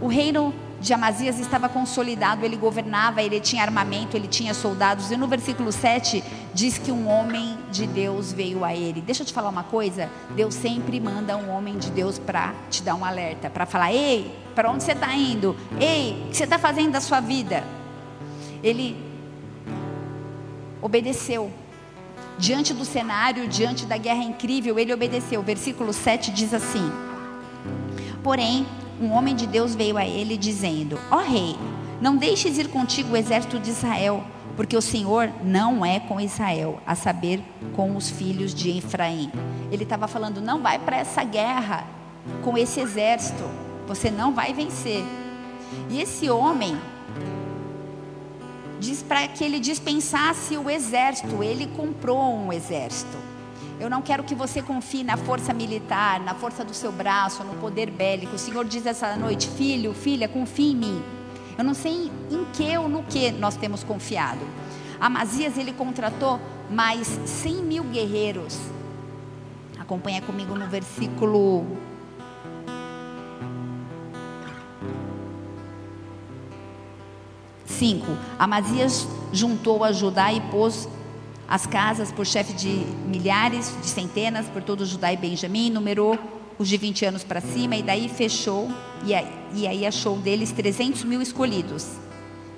[0.00, 5.10] O reino de Amazias estava consolidado, ele governava, ele tinha armamento, ele tinha soldados.
[5.10, 9.02] E no versículo 7 diz que um homem de Deus veio a ele.
[9.02, 12.82] Deixa eu te falar uma coisa: Deus sempre manda um homem de Deus para te
[12.82, 15.54] dar um alerta, para falar: ei, para onde você está indo?
[15.78, 17.62] Ei, o que você está fazendo da sua vida?
[18.62, 18.96] Ele
[20.80, 21.52] obedeceu.
[22.38, 25.42] Diante do cenário, diante da guerra incrível, ele obedeceu.
[25.42, 26.90] Versículo 7 diz assim:
[28.22, 28.66] Porém,
[29.00, 31.56] um homem de Deus veio a ele dizendo: Ó oh, rei,
[32.00, 34.22] não deixes ir contigo o exército de Israel,
[34.56, 37.42] porque o Senhor não é com Israel, a saber,
[37.74, 39.30] com os filhos de Efraim.
[39.72, 41.86] Ele estava falando: não vai para essa guerra
[42.42, 43.44] com esse exército,
[43.86, 45.02] você não vai vencer.
[45.88, 46.76] E esse homem
[48.78, 53.29] diz para que ele dispensasse o exército, ele comprou um exército.
[53.80, 57.54] Eu não quero que você confie na força militar, na força do seu braço, no
[57.54, 58.36] poder bélico.
[58.36, 61.02] O Senhor diz essa noite: Filho, filha, confie em mim.
[61.56, 64.40] Eu não sei em que ou no que nós temos confiado.
[65.00, 66.38] Amazias ele contratou
[66.70, 68.58] mais 100 mil guerreiros.
[69.78, 71.66] Acompanha comigo no versículo
[77.64, 78.06] 5.
[78.38, 80.86] Amazias juntou a Judá e pôs
[81.50, 82.68] as casas por chefe de
[83.08, 86.16] milhares, de centenas, por todo Judá e Benjamim, numerou
[86.56, 88.70] os de 20 anos para cima, e daí fechou,
[89.04, 91.88] e aí, e aí achou deles 300 mil escolhidos,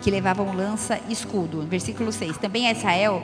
[0.03, 1.63] que levavam lança e escudo.
[1.63, 2.37] Versículo 6.
[2.37, 3.23] Também Israel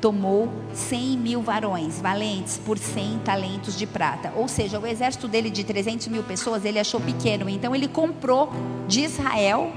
[0.00, 4.32] tomou 100 mil varões valentes por 100 talentos de prata.
[4.34, 7.46] Ou seja, o exército dele de 300 mil pessoas ele achou pequeno.
[7.48, 8.50] Então ele comprou
[8.88, 9.70] de Israel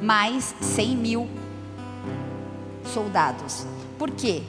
[0.00, 1.28] mais 100 mil
[2.84, 3.66] soldados.
[3.98, 4.42] Por quê?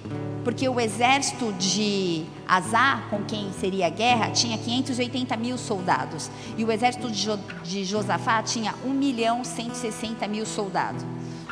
[0.43, 6.29] Porque o exército de Azá, com quem seria a guerra, tinha 580 mil soldados.
[6.57, 11.03] E o exército de, jo de Josafá tinha 1 milhão 160 mil soldados.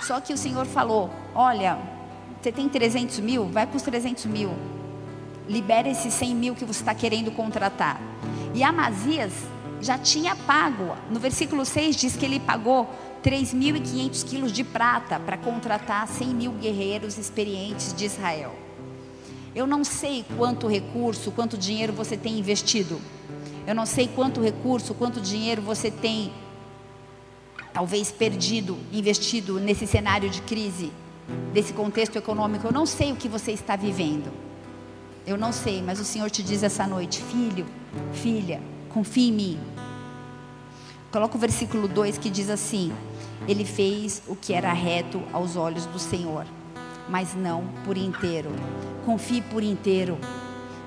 [0.01, 1.77] Só que o Senhor falou: Olha,
[2.39, 3.47] você tem 300 mil?
[3.47, 4.51] Vai com os 300 mil.
[5.49, 7.99] Libera esses 100 mil que você está querendo contratar.
[8.53, 9.33] E Amazias
[9.81, 10.95] já tinha pago.
[11.09, 12.89] No versículo 6 diz que ele pagou
[13.23, 18.55] 3.500 quilos de prata para contratar 100 mil guerreiros experientes de Israel.
[19.55, 23.01] Eu não sei quanto recurso, quanto dinheiro você tem investido.
[23.65, 26.31] Eu não sei quanto recurso, quanto dinheiro você tem,
[27.73, 30.91] talvez perdido, investido nesse cenário de crise,
[31.53, 32.67] desse contexto econômico.
[32.67, 34.31] Eu não sei o que você está vivendo.
[35.25, 37.65] Eu não sei, mas o Senhor te diz essa noite: filho,
[38.13, 39.59] filha, confie em mim.
[41.11, 42.91] Coloca o versículo 2 que diz assim:
[43.47, 46.45] Ele fez o que era reto aos olhos do Senhor,
[47.07, 48.49] mas não por inteiro.
[49.05, 50.17] Confie por inteiro,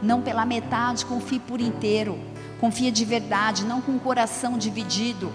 [0.03, 2.19] não pela metade, confie por inteiro.
[2.61, 5.33] Confia de verdade, não com o coração dividido.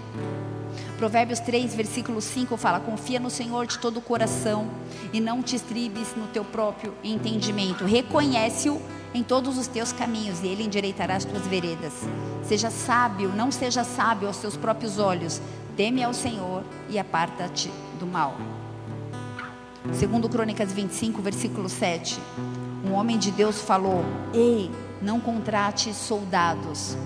[0.96, 4.70] Provérbios 3, versículo 5 fala: Confia no Senhor de todo o coração
[5.12, 7.84] e não te estribes no teu próprio entendimento.
[7.84, 8.80] Reconhece-o
[9.16, 11.92] em todos os teus caminhos e ele endireitará as tuas veredas.
[12.44, 15.40] Seja sábio, não seja sábio aos seus próprios olhos.
[15.74, 18.36] Teme ao Senhor e aparta-te do mal.
[19.92, 22.20] Segundo Crônicas 25, versículo 7.
[22.84, 26.96] Um homem de Deus falou: Ei, não contrate soldados.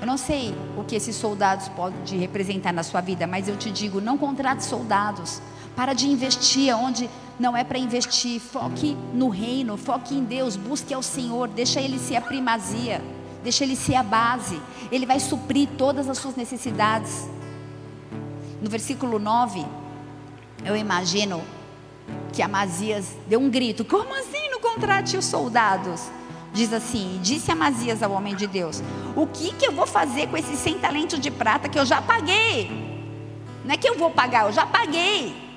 [0.00, 3.70] Eu não sei o que esses soldados podem representar na sua vida, mas eu te
[3.70, 5.42] digo: não contrate soldados.
[5.76, 8.40] Para de investir onde não é para investir.
[8.40, 13.02] Foque no reino, foque em Deus, busque ao Senhor, deixa Ele ser a primazia,
[13.42, 14.60] deixa Ele ser a base.
[14.90, 17.28] Ele vai suprir todas as suas necessidades.
[18.60, 19.64] No versículo 9,
[20.64, 21.42] eu imagino
[22.32, 26.10] que Amazias deu um grito: Como assim não contrate os soldados?
[26.52, 28.82] Diz assim: Disse Amazias ao homem de Deus:
[29.14, 32.02] O que, que eu vou fazer com esses 100 talentos de prata que eu já
[32.02, 32.68] paguei?
[33.64, 35.47] Não é que eu vou pagar, eu já paguei.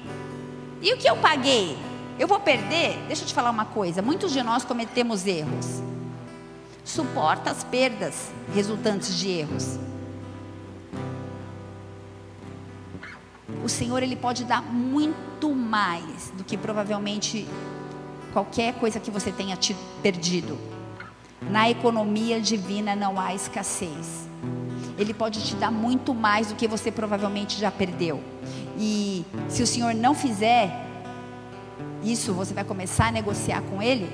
[0.81, 1.77] E o que eu paguei?
[2.17, 2.97] Eu vou perder?
[3.07, 5.81] Deixa eu te falar uma coisa: muitos de nós cometemos erros.
[6.83, 9.79] Suporta as perdas resultantes de erros.
[13.63, 17.47] O Senhor ele pode dar muito mais do que provavelmente
[18.33, 20.57] qualquer coisa que você tenha te perdido.
[21.41, 24.30] Na economia divina não há escassez.
[24.97, 28.21] Ele pode te dar muito mais do que você provavelmente já perdeu.
[28.77, 30.87] E se o Senhor não fizer
[32.03, 34.09] isso, você vai começar a negociar com Ele.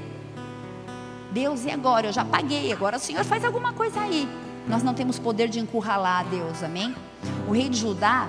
[1.32, 2.08] Deus, e agora?
[2.08, 4.28] Eu já paguei, agora o Senhor faz alguma coisa aí.
[4.68, 6.94] Nós não temos poder de encurralar a Deus, amém?
[7.48, 8.28] O rei de Judá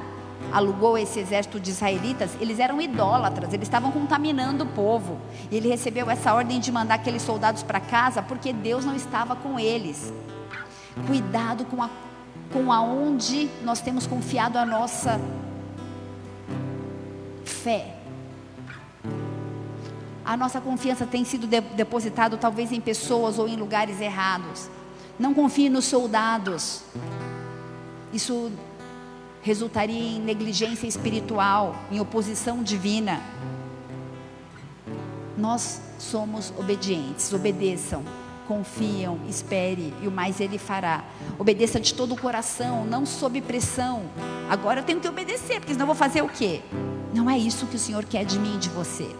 [0.52, 5.18] alugou esse exército de israelitas, eles eram idólatras, eles estavam contaminando o povo.
[5.50, 9.34] E ele recebeu essa ordem de mandar aqueles soldados para casa porque Deus não estava
[9.34, 10.12] com eles.
[11.06, 11.88] Cuidado com a
[12.52, 15.20] com aonde nós temos confiado a nossa
[17.44, 17.94] fé.
[20.24, 24.68] A nossa confiança tem sido de, depositada talvez em pessoas ou em lugares errados.
[25.18, 26.82] Não confie nos soldados.
[28.12, 28.52] Isso
[29.42, 33.22] resultaria em negligência espiritual, em oposição divina.
[35.36, 38.02] Nós somos obedientes, obedeçam,
[38.48, 41.04] confiam, espere e o mais ele fará.
[41.38, 44.04] Obedeça de todo o coração, não sob pressão.
[44.48, 46.62] Agora eu tenho que obedecer, porque senão eu vou fazer o quê?
[47.14, 49.14] Não é isso que o Senhor quer de mim e de você.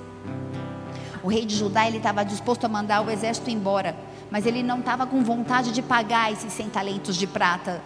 [1.23, 3.95] O rei de Judá ele estava disposto a mandar o exército embora,
[4.31, 7.83] mas ele não estava com vontade de pagar esses 100 talentos de prata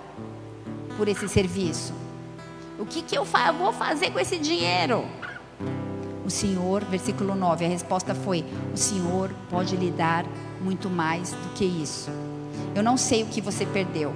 [0.97, 1.93] por esse serviço.
[2.79, 3.25] O que, que eu
[3.59, 5.05] vou fazer com esse dinheiro?
[6.25, 10.25] O Senhor, versículo 9, a resposta foi: O Senhor pode lhe dar
[10.63, 12.11] muito mais do que isso.
[12.75, 14.15] Eu não sei o que você perdeu,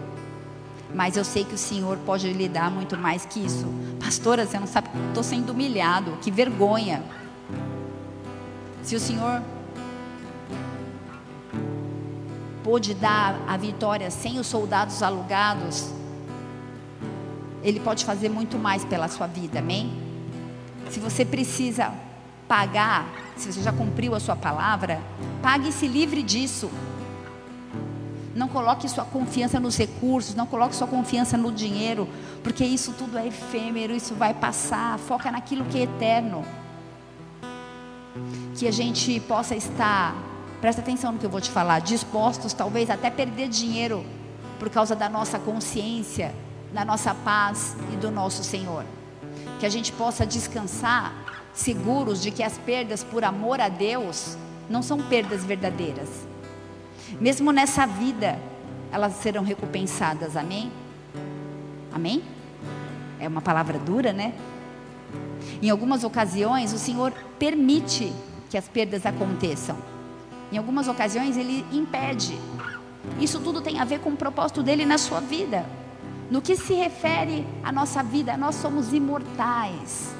[0.94, 3.66] mas eu sei que o Senhor pode lhe dar muito mais que isso.
[4.00, 7.02] Pastora, você não sabe, estou sendo humilhado, que vergonha.
[8.82, 9.42] Se o Senhor
[12.62, 15.90] pôde dar a vitória sem os soldados alugados,
[17.62, 19.92] ele pode fazer muito mais pela sua vida, amém?
[20.90, 21.92] Se você precisa
[22.46, 25.00] pagar, se você já cumpriu a sua palavra,
[25.42, 26.70] pague e se livre disso.
[28.34, 32.08] Não coloque sua confiança nos recursos, não coloque sua confiança no dinheiro,
[32.42, 34.98] porque isso tudo é efêmero, isso vai passar.
[34.98, 36.44] Foca naquilo que é eterno.
[38.54, 40.14] Que a gente possa estar,
[40.60, 44.04] presta atenção no que eu vou te falar, dispostos talvez até perder dinheiro
[44.58, 46.34] por causa da nossa consciência,
[46.72, 48.84] da nossa paz e do nosso Senhor.
[49.60, 51.25] Que a gente possa descansar
[51.56, 54.36] seguros de que as perdas por amor a Deus
[54.70, 56.26] não são perdas verdadeiras
[57.20, 58.38] mesmo nessa vida,
[58.92, 60.36] elas serão recompensadas.
[60.36, 60.70] Amém?
[61.92, 62.22] Amém?
[63.18, 64.34] É uma palavra dura, né?
[65.62, 68.12] Em algumas ocasiões, o Senhor permite
[68.50, 69.76] que as perdas aconteçam.
[70.52, 72.38] Em algumas ocasiões, Ele impede.
[73.20, 75.64] Isso tudo tem a ver com o propósito dele na sua vida.
[76.30, 80.14] No que se refere à nossa vida, nós somos imortais.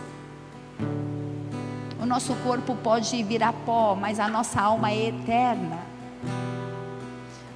[2.06, 5.80] O nosso corpo pode virar pó, mas a nossa alma é eterna.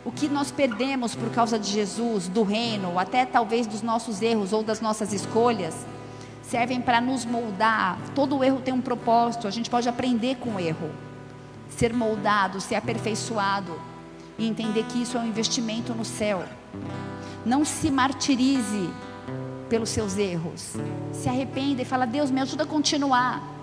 [0.04, 4.52] O que nós perdemos por causa de Jesus, do reino, até talvez dos nossos erros
[4.52, 5.86] ou das nossas escolhas,
[6.42, 7.96] servem para nos moldar.
[8.12, 10.90] Todo erro tem um propósito, a gente pode aprender com o erro,
[11.68, 13.80] ser moldado, ser aperfeiçoado
[14.36, 16.42] e entender que isso é um investimento no céu.
[17.46, 18.90] Não se martirize
[19.68, 20.74] pelos seus erros.
[21.12, 23.60] Se arrependa e fala: Deus, me ajuda a continuar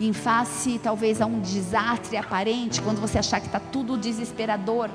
[0.00, 4.88] em face talvez a um desastre aparente, quando você achar que está tudo desesperador,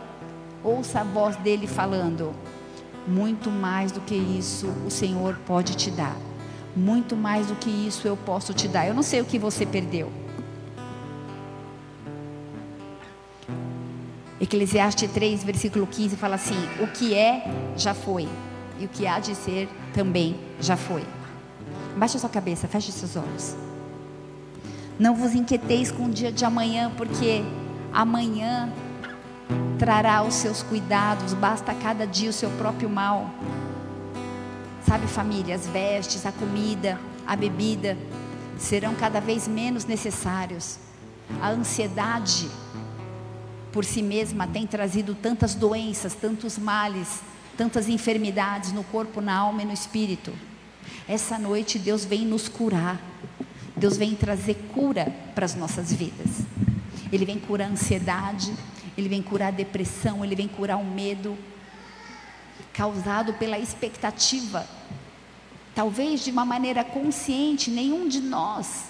[0.64, 2.34] ouça a voz dele falando:
[3.06, 6.16] muito mais do que isso o Senhor pode te dar,
[6.76, 8.88] muito mais do que isso eu posso te dar.
[8.88, 10.12] Eu não sei o que você perdeu.
[14.40, 17.44] Eclesiastes 3, versículo 15 fala assim: O que é,
[17.76, 18.28] já foi,
[18.80, 21.04] e o que há de ser também já foi.
[21.98, 23.73] Baixe a sua cabeça, feche seus olhos.
[25.00, 27.44] Não vos inquieteis com o dia de amanhã, porque
[27.92, 28.72] amanhã
[29.80, 33.30] trará os seus cuidados, basta cada dia o seu próprio mal.
[34.86, 37.98] Sabe, família, as vestes, a comida, a bebida
[38.58, 40.78] serão cada vez menos necessários.
[41.42, 42.50] A ansiedade
[43.72, 47.22] por si mesma tem trazido tantas doenças, tantos males,
[47.58, 50.32] tantas enfermidades no corpo, na alma e no espírito.
[51.08, 53.13] Essa noite Deus vem nos curar.
[53.84, 56.46] Deus vem trazer cura para as nossas vidas.
[57.12, 58.56] Ele vem curar a ansiedade,
[58.98, 61.38] ele vem curar a depressão, ele vem curar o medo
[62.72, 64.66] causado pela expectativa.
[65.76, 68.86] Talvez de uma maneira consciente, nenhum de nós.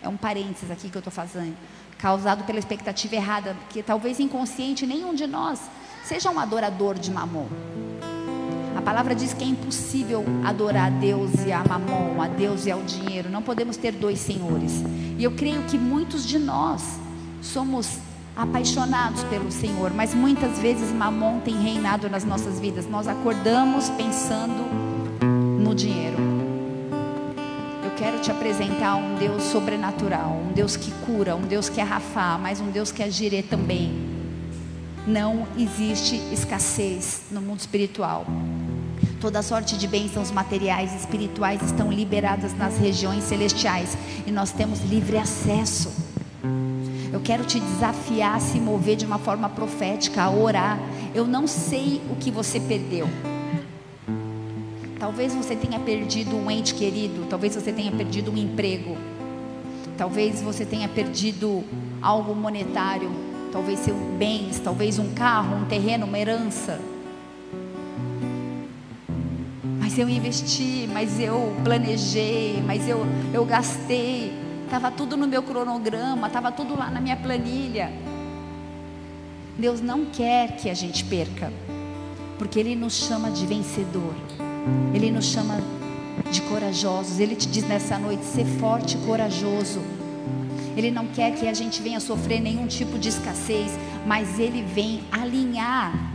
[0.00, 1.56] É um parênteses aqui que eu estou fazendo.
[1.98, 5.58] Causado pela expectativa errada, que talvez inconsciente, nenhum de nós
[6.04, 7.48] seja um adorador de mamon.
[8.76, 12.70] A palavra diz que é impossível adorar a Deus e a mamon, a Deus e
[12.70, 13.30] ao dinheiro.
[13.30, 14.82] Não podemos ter dois senhores.
[15.18, 16.98] E eu creio que muitos de nós
[17.40, 17.98] somos
[18.36, 22.88] apaixonados pelo Senhor, mas muitas vezes mamon tem reinado nas nossas vidas.
[22.88, 24.64] Nós acordamos pensando
[25.60, 26.16] no dinheiro.
[27.84, 31.84] Eu quero te apresentar um Deus sobrenatural, um Deus que cura, um Deus que é
[31.84, 34.10] Rafá, mas um Deus que é Jirê também.
[35.06, 38.24] Não existe escassez no mundo espiritual.
[39.20, 44.80] Toda sorte de bênçãos materiais e espirituais estão liberadas nas regiões celestiais e nós temos
[44.80, 45.92] livre acesso.
[47.12, 50.78] Eu quero te desafiar a se mover de uma forma profética, a orar.
[51.14, 53.08] Eu não sei o que você perdeu.
[54.98, 58.96] Talvez você tenha perdido um ente querido, talvez você tenha perdido um emprego,
[59.98, 61.62] talvez você tenha perdido
[62.00, 63.10] algo monetário,
[63.52, 66.80] talvez seus bens, talvez um carro, um terreno, uma herança.
[69.92, 74.32] Mas eu investi, mas eu planejei, mas eu, eu gastei.
[74.64, 77.92] Estava tudo no meu cronograma, estava tudo lá na minha planilha.
[79.58, 81.52] Deus não quer que a gente perca,
[82.38, 84.14] porque Ele nos chama de vencedor,
[84.94, 85.60] Ele nos chama
[86.30, 87.20] de corajosos.
[87.20, 89.82] Ele te diz nessa noite: ser forte e corajoso.
[90.74, 95.02] Ele não quer que a gente venha sofrer nenhum tipo de escassez, mas Ele vem
[95.12, 96.11] alinhar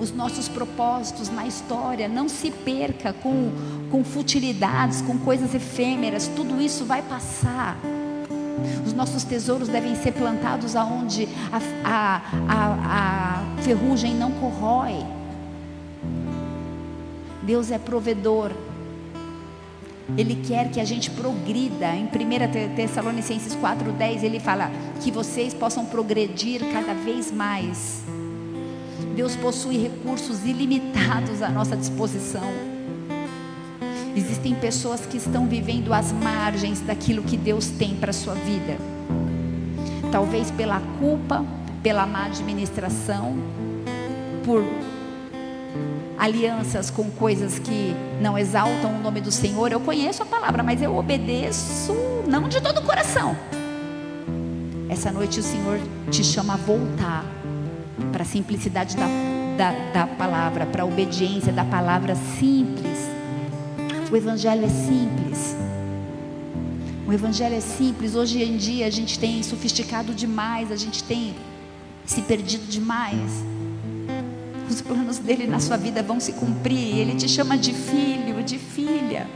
[0.00, 2.08] os nossos propósitos na história.
[2.08, 3.52] Não se perca com,
[3.90, 6.26] com futilidades, com coisas efêmeras.
[6.28, 7.78] Tudo isso vai passar.
[8.86, 14.96] Os nossos tesouros devem ser plantados aonde a, a, a, a ferrugem não corrói.
[17.42, 18.50] Deus é provedor.
[20.16, 21.94] Ele quer que a gente progrida.
[21.94, 24.70] Em 1 Tessalonicenses 4,10 ele fala
[25.00, 28.02] que vocês possam progredir cada vez mais.
[29.20, 32.50] Deus possui recursos ilimitados à nossa disposição.
[34.16, 38.78] Existem pessoas que estão vivendo às margens daquilo que Deus tem para a sua vida.
[40.10, 41.44] Talvez pela culpa,
[41.82, 43.36] pela má administração,
[44.42, 44.64] por
[46.18, 49.70] alianças com coisas que não exaltam o nome do Senhor.
[49.70, 51.92] Eu conheço a palavra, mas eu obedeço
[52.26, 53.36] não de todo o coração.
[54.88, 55.78] Essa noite o Senhor
[56.10, 57.39] te chama a voltar
[58.12, 59.06] para a simplicidade da,
[59.56, 63.08] da, da palavra, para a obediência da palavra simples.
[64.10, 65.56] O Evangelho é simples.
[67.06, 68.14] O Evangelho é simples.
[68.14, 71.34] Hoje em dia a gente tem sofisticado demais, a gente tem
[72.04, 73.44] se perdido demais
[74.70, 76.98] os planos dele na sua vida vão se cumprir.
[76.98, 79.26] Ele te chama de filho, de filha.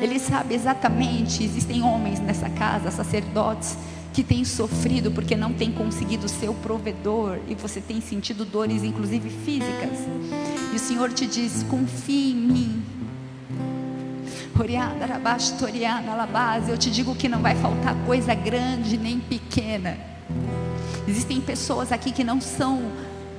[0.00, 1.42] Ele sabe exatamente.
[1.42, 3.76] Existem homens nessa casa, sacerdotes,
[4.16, 8.82] que têm sofrido porque não têm conseguido ser o provedor e você tem sentido dores,
[8.82, 9.98] inclusive físicas.
[10.72, 12.82] E o Senhor te diz: confie em mim.
[16.66, 19.98] Eu te digo que não vai faltar coisa grande nem pequena.
[21.06, 22.90] Existem pessoas aqui que não são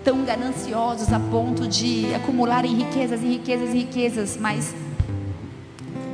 [0.03, 4.75] tão gananciosos a ponto de acumularem riquezas e riquezas e riquezas, mas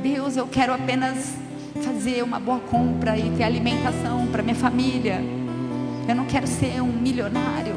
[0.02, 1.43] Deus, eu quero apenas
[1.82, 5.20] fazer uma boa compra e ter alimentação para minha família.
[6.06, 7.74] Eu não quero ser um milionário,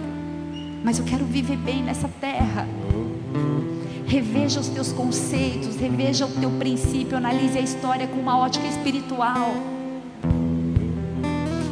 [0.83, 2.67] mas eu quero viver bem nessa terra.
[4.05, 9.53] Reveja os teus conceitos, reveja o teu princípio, analise a história com uma ótica espiritual.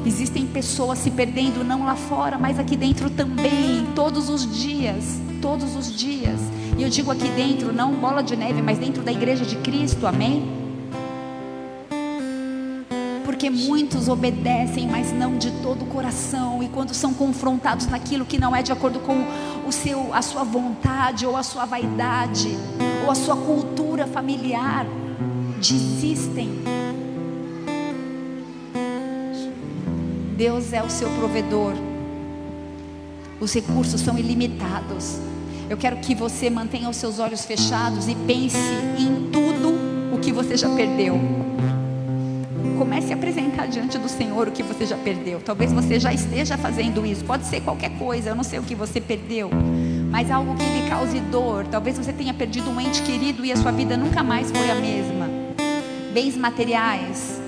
[0.06, 5.76] Existem pessoas se perdendo não lá fora, mas aqui dentro também, todos os dias, todos
[5.76, 6.40] os dias.
[6.78, 10.06] E eu digo aqui dentro, não bola de neve, mas dentro da igreja de Cristo,
[10.06, 10.65] amém?
[13.26, 18.38] Porque muitos obedecem, mas não de todo o coração, e quando são confrontados naquilo que
[18.38, 19.26] não é de acordo com
[19.68, 22.56] o seu, a sua vontade, ou a sua vaidade,
[23.04, 24.86] ou a sua cultura familiar,
[25.60, 26.64] desistem
[30.36, 31.74] Deus é o seu provedor.
[33.40, 35.18] Os recursos são ilimitados.
[35.70, 38.58] Eu quero que você mantenha os seus olhos fechados e pense
[39.00, 39.74] em tudo
[40.14, 41.45] o que você já perdeu.
[42.78, 45.40] Comece a apresentar diante do Senhor o que você já perdeu.
[45.40, 47.24] Talvez você já esteja fazendo isso.
[47.24, 49.50] Pode ser qualquer coisa, eu não sei o que você perdeu.
[50.12, 51.66] Mas algo que lhe cause dor.
[51.68, 54.76] Talvez você tenha perdido um ente querido e a sua vida nunca mais foi a
[54.76, 55.30] mesma.
[56.14, 57.42] Bens materiais,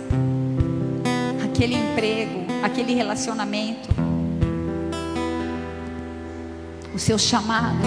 [1.43, 3.89] aquele emprego, aquele relacionamento,
[6.93, 7.77] o seu chamado.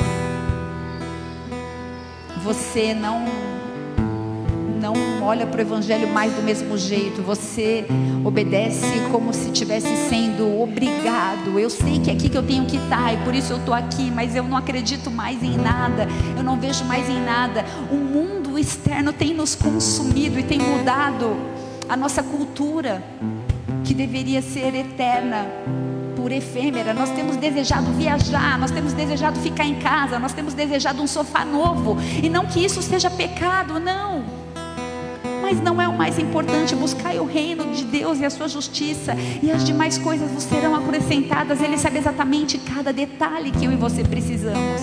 [2.43, 3.50] Você não
[5.23, 7.23] olha para o evangelho mais do mesmo jeito.
[7.23, 7.85] Você
[8.25, 11.59] obedece como se estivesse sendo obrigado.
[11.59, 13.75] Eu sei que é aqui que eu tenho que estar e por isso eu estou
[13.75, 16.07] aqui, mas eu não acredito mais em nada.
[16.37, 17.65] Eu não vejo mais em nada.
[17.91, 21.37] O mundo externo tem nos consumido e tem mudado
[21.89, 23.03] a nossa cultura
[23.85, 25.47] que deveria ser eterna
[26.17, 26.93] por efêmera.
[26.93, 31.45] Nós temos desejado viajar, nós temos desejado ficar em casa, nós temos desejado um sofá
[31.45, 31.97] novo.
[32.23, 34.40] E não que isso seja pecado, não.
[35.51, 36.77] Mas não é o mais importante.
[36.77, 40.77] Buscar o reino de Deus e a sua justiça, e as demais coisas vos serão
[40.77, 41.61] acrescentadas.
[41.61, 44.81] Ele sabe exatamente cada detalhe que eu e você precisamos.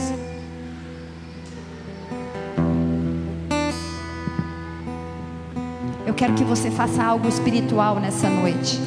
[6.06, 8.78] Eu quero que você faça algo espiritual nessa noite.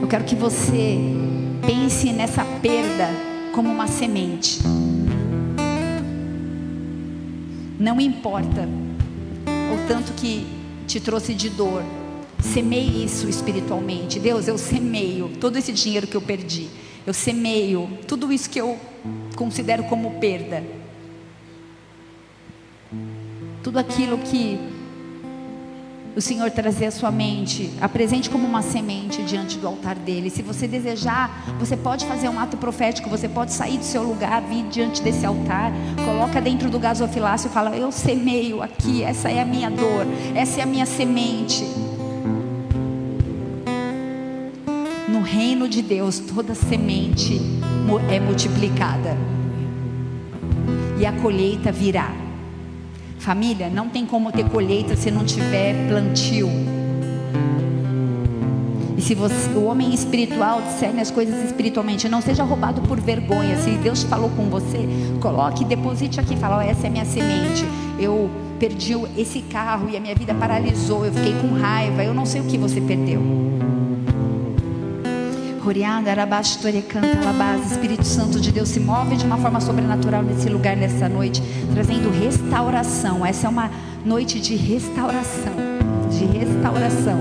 [0.00, 1.00] Eu quero que você
[1.66, 3.08] pense nessa perda
[3.52, 4.60] como uma semente.
[7.76, 8.68] Não importa
[9.46, 10.57] o tanto que
[10.88, 11.84] te trouxe de dor.
[12.40, 14.18] Semeie isso espiritualmente.
[14.18, 16.68] Deus, eu semeio todo esse dinheiro que eu perdi.
[17.06, 18.78] Eu semeio tudo isso que eu
[19.36, 20.64] considero como perda.
[23.62, 24.58] Tudo aquilo que
[26.18, 30.30] o Senhor trazer à sua mente, apresente como uma semente diante do altar dele.
[30.30, 34.42] Se você desejar, você pode fazer um ato profético, você pode sair do seu lugar,
[34.42, 35.70] vir diante desse altar,
[36.04, 40.04] coloca dentro do gasofilácio e fala: Eu semeio aqui, essa é a minha dor,
[40.34, 41.64] essa é a minha semente.
[45.08, 47.40] No reino de Deus, toda semente
[48.10, 49.16] é multiplicada.
[50.98, 52.27] E a colheita virá.
[53.18, 56.48] Família, não tem como ter colheita se não tiver plantio.
[58.96, 63.56] E se você, o homem espiritual discerne as coisas espiritualmente, não seja roubado por vergonha.
[63.56, 64.88] Se Deus falou com você,
[65.20, 67.64] coloque, deposite aqui, fala: oh, essa é minha semente.
[67.98, 71.06] Eu perdi esse carro e a minha vida paralisou.
[71.06, 72.02] Eu fiquei com raiva.
[72.02, 73.22] Eu não sei o que você perdeu.
[77.66, 81.42] Espírito Santo de Deus se move de uma forma sobrenatural nesse lugar nessa noite,
[81.74, 83.24] trazendo restauração.
[83.24, 83.70] Essa é uma
[84.02, 85.52] noite de restauração,
[86.10, 87.20] de restauração.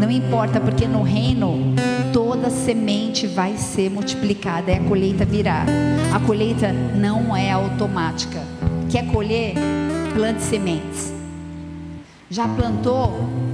[0.00, 1.74] Não importa, porque no reino
[2.12, 5.66] toda semente vai ser multiplicada e a colheita virá.
[6.14, 8.40] A colheita não é automática.
[8.88, 9.54] Quer colher?
[10.14, 11.12] Plante sementes.
[12.30, 13.47] Já plantou?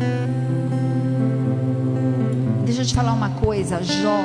[2.84, 4.22] Eu te falar uma coisa, Jó.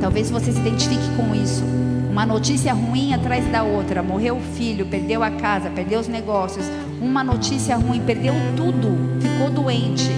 [0.00, 1.62] Talvez você se identifique com isso.
[2.10, 4.02] Uma notícia ruim atrás da outra.
[4.02, 6.66] Morreu o filho, perdeu a casa, perdeu os negócios.
[7.00, 8.88] Uma notícia ruim, perdeu tudo,
[9.20, 10.10] ficou doente.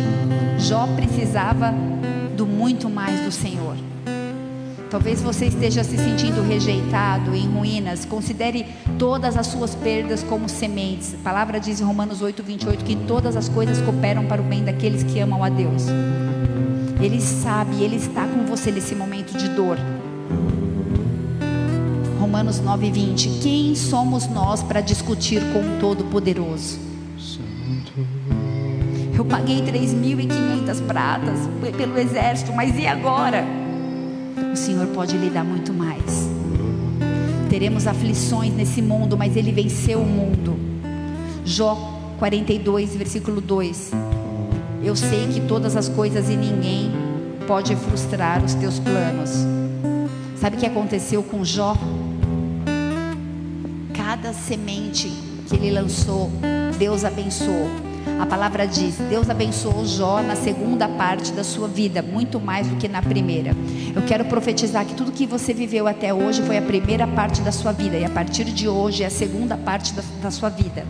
[0.56, 1.74] Jó precisava
[2.34, 3.76] do muito mais do Senhor.
[4.90, 8.04] Talvez você esteja se sentindo rejeitado, em ruínas.
[8.04, 8.66] Considere
[8.98, 11.14] todas as suas perdas como sementes.
[11.14, 14.64] A palavra diz em Romanos 8, 28 que todas as coisas cooperam para o bem
[14.64, 15.86] daqueles que amam a Deus.
[17.00, 19.78] Ele sabe, Ele está com você nesse momento de dor.
[22.18, 23.38] Romanos 9, 20.
[23.40, 26.80] Quem somos nós para discutir com o Todo-Poderoso?
[29.16, 31.38] Eu paguei 3.500 pratas
[31.76, 33.59] pelo exército, mas e agora?
[34.52, 36.28] O Senhor pode lhe dar muito mais.
[37.48, 40.56] Teremos aflições nesse mundo, mas Ele venceu o mundo.
[41.44, 43.90] Jó 42, versículo 2.
[44.82, 46.92] Eu sei que todas as coisas e ninguém
[47.46, 49.30] pode frustrar os teus planos.
[50.36, 51.76] Sabe o que aconteceu com Jó?
[53.92, 55.08] Cada semente
[55.48, 56.30] que ele lançou,
[56.78, 57.89] Deus abençoou.
[58.20, 62.76] A palavra diz: Deus abençoou Jó na segunda parte da sua vida, muito mais do
[62.76, 63.52] que na primeira.
[63.94, 67.52] Eu quero profetizar que tudo que você viveu até hoje foi a primeira parte da
[67.52, 70.84] sua vida, e a partir de hoje é a segunda parte da, da sua vida.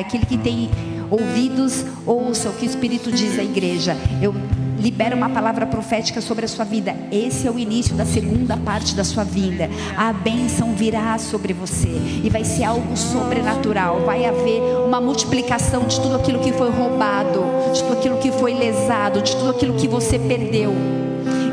[0.00, 0.70] Aquele que tem
[1.10, 3.96] ouvidos, ouça o que o Espírito diz à igreja.
[4.20, 4.34] Eu
[4.82, 6.92] libera uma palavra profética sobre a sua vida.
[7.12, 9.70] Esse é o início da segunda parte da sua vida.
[9.96, 14.00] A bênção virá sobre você e vai ser algo sobrenatural.
[14.00, 18.54] Vai haver uma multiplicação de tudo aquilo que foi roubado, de tudo aquilo que foi
[18.54, 20.72] lesado, de tudo aquilo que você perdeu.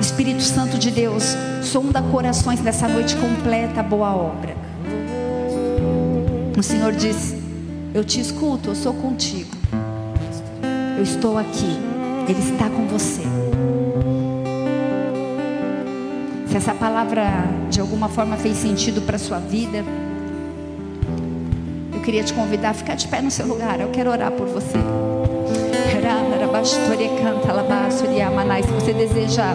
[0.01, 4.57] Espírito Santo de Deus, sonda corações nessa noite completa boa obra.
[6.57, 7.35] O Senhor diz:
[7.93, 9.55] Eu te escuto, eu sou contigo.
[10.97, 11.88] Eu estou aqui.
[12.29, 13.23] Ele está com você.
[16.47, 17.23] Se essa palavra
[17.69, 19.83] de alguma forma fez sentido para a sua vida,
[21.91, 23.79] eu queria te convidar a ficar de pé no seu lugar.
[23.81, 24.77] Eu quero orar por você.
[28.61, 29.53] Se você deseja,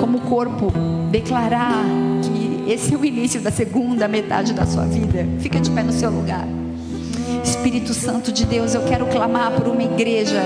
[0.00, 0.72] como corpo,
[1.10, 1.84] declarar
[2.22, 5.92] que esse é o início da segunda metade da sua vida, fica de pé no
[5.92, 6.46] seu lugar.
[7.60, 10.40] Espírito Santo de Deus, eu quero clamar por uma igreja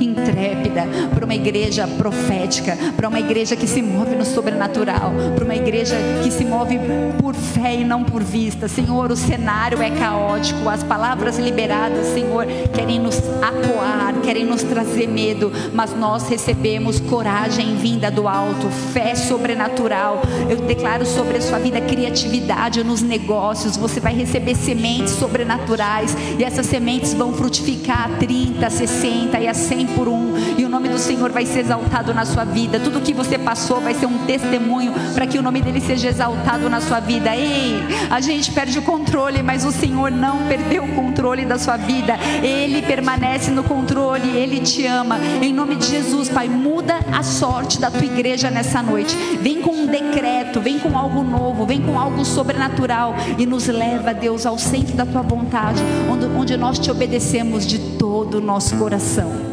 [0.00, 5.54] intrépida, para uma igreja profética, para uma igreja que se move no sobrenatural, para uma
[5.54, 6.78] igreja que se move
[7.20, 8.68] por fé e não por vista.
[8.68, 15.06] Senhor, o cenário é caótico, as palavras liberadas, Senhor, querem nos acuar, querem nos trazer
[15.06, 20.22] medo, mas nós recebemos coragem vinda do alto, fé sobrenatural.
[20.48, 26.44] Eu declaro sobre a sua vida criatividade nos negócios, você vai receber sementes sobrenaturais e
[26.44, 30.88] essas sementes vão frutificar a 30, 60 e a 100 por um, e o nome
[30.88, 32.80] do Senhor vai ser exaltado na sua vida.
[32.80, 36.68] Tudo que você passou vai ser um testemunho para que o nome dele seja exaltado
[36.68, 37.34] na sua vida.
[37.34, 37.74] Ei,
[38.10, 42.18] a gente perde o controle, mas o Senhor não perdeu o controle da sua vida.
[42.42, 45.18] Ele permanece no controle, ele te ama.
[45.42, 49.14] Em nome de Jesus, Pai, muda a sorte da tua igreja nessa noite.
[49.40, 54.12] Vem com um decreto, vem com algo novo, vem com algo sobrenatural e nos leva,
[54.14, 58.76] Deus, ao centro da tua vontade, onde, onde nós te obedecemos de todo o nosso
[58.76, 59.43] coração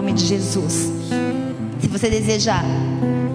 [0.00, 0.90] nome de Jesus.
[1.78, 2.62] Se você deseja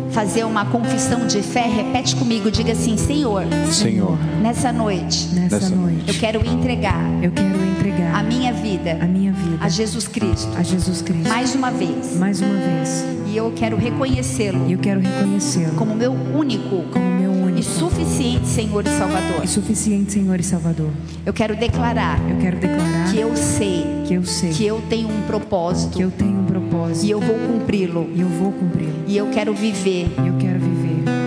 [0.10, 6.06] fazer uma confissão de fé, repete comigo, diga assim: Senhor, Senhor, nessa noite, nessa noite,
[6.08, 10.50] eu quero entregar, eu quero entregar a minha vida, a minha vida a Jesus Cristo,
[10.58, 13.06] a Jesus Cristo, mais uma vez, mais uma vez.
[13.28, 18.48] E eu quero reconhecê-lo, eu quero reconhecê-lo como meu único, como meu único e suficiente
[18.48, 20.90] Senhor e Salvador, e suficiente Senhor e Salvador.
[21.26, 25.10] Eu quero declarar, eu quero declarar que eu sei, que eu sei, que eu tenho
[25.10, 26.55] um propósito, que eu tenho um propósito,
[27.04, 30.60] e eu vou cumpri-lo, e eu vou cumpri-lo, e eu quero viver, e eu quero
[30.60, 30.76] viver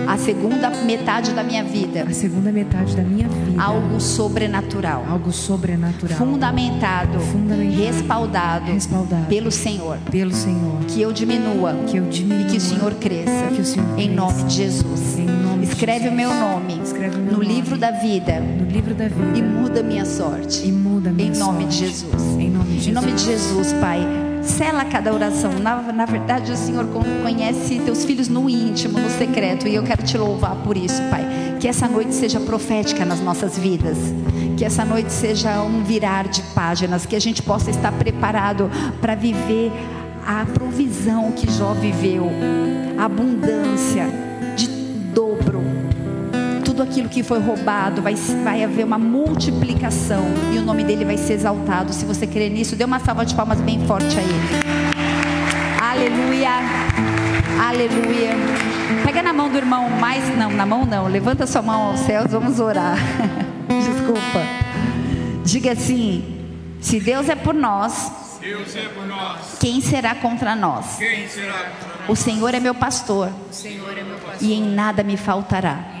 [0.09, 2.01] a segunda metade da minha vida.
[2.01, 3.61] A segunda metade da minha vida.
[3.61, 5.05] Algo sobrenatural.
[5.07, 6.17] Algo sobrenatural.
[6.17, 9.99] Fundamentado, fundamentado respaldado, respaldado pelo Senhor.
[10.09, 10.79] Pelo Senhor.
[10.87, 11.75] Que eu diminua.
[11.85, 12.41] Que eu diminua.
[12.41, 13.51] E que o Senhor cresça.
[13.53, 14.15] Que o Senhor em cresça.
[14.15, 15.19] nome de Jesus.
[15.19, 16.81] Em nome Escreve de o meu nome.
[16.83, 17.53] Escreve o meu no nome.
[17.53, 18.39] livro da vida.
[18.39, 19.37] No livro da vida.
[19.37, 20.67] E muda minha sorte.
[20.67, 21.77] E muda minha em nome sorte.
[21.77, 22.23] de Jesus.
[22.39, 22.87] Em nome de Jesus.
[22.87, 25.51] Em nome de Jesus, Pai Sela cada oração.
[25.53, 26.85] Na, na verdade, o Senhor
[27.21, 29.67] conhece teus filhos no íntimo, no secreto.
[29.67, 31.23] E eu quero te louvar por isso, Pai.
[31.59, 33.97] Que essa noite seja profética nas nossas vidas.
[34.57, 37.05] Que essa noite seja um virar de páginas.
[37.05, 38.69] Que a gente possa estar preparado
[39.01, 39.71] para viver
[40.25, 42.29] a provisão que Jó viveu.
[42.97, 44.29] A abundância
[45.13, 45.48] tudo
[46.89, 51.33] aquilo que foi roubado, vai, vai haver uma multiplicação e o nome dele vai ser
[51.33, 51.93] exaltado.
[51.93, 54.49] Se você crer nisso, dê uma salva de palmas bem forte a ele.
[55.79, 56.49] Aleluia,
[57.67, 58.31] aleluia.
[59.05, 62.31] Pega na mão do irmão mais, não, na mão não, levanta sua mão aos céus,
[62.31, 62.97] vamos orar.
[63.69, 64.41] Desculpa.
[65.43, 66.23] Diga assim:
[66.81, 68.11] se Deus é por nós,
[68.41, 69.57] Deus é por nós.
[69.59, 70.85] Quem será contra nós?
[71.29, 72.09] Será contra nós?
[72.09, 72.61] O Senhor é.
[73.31, 74.41] O Senhor é meu pastor.
[74.41, 75.98] E em nada me faltará.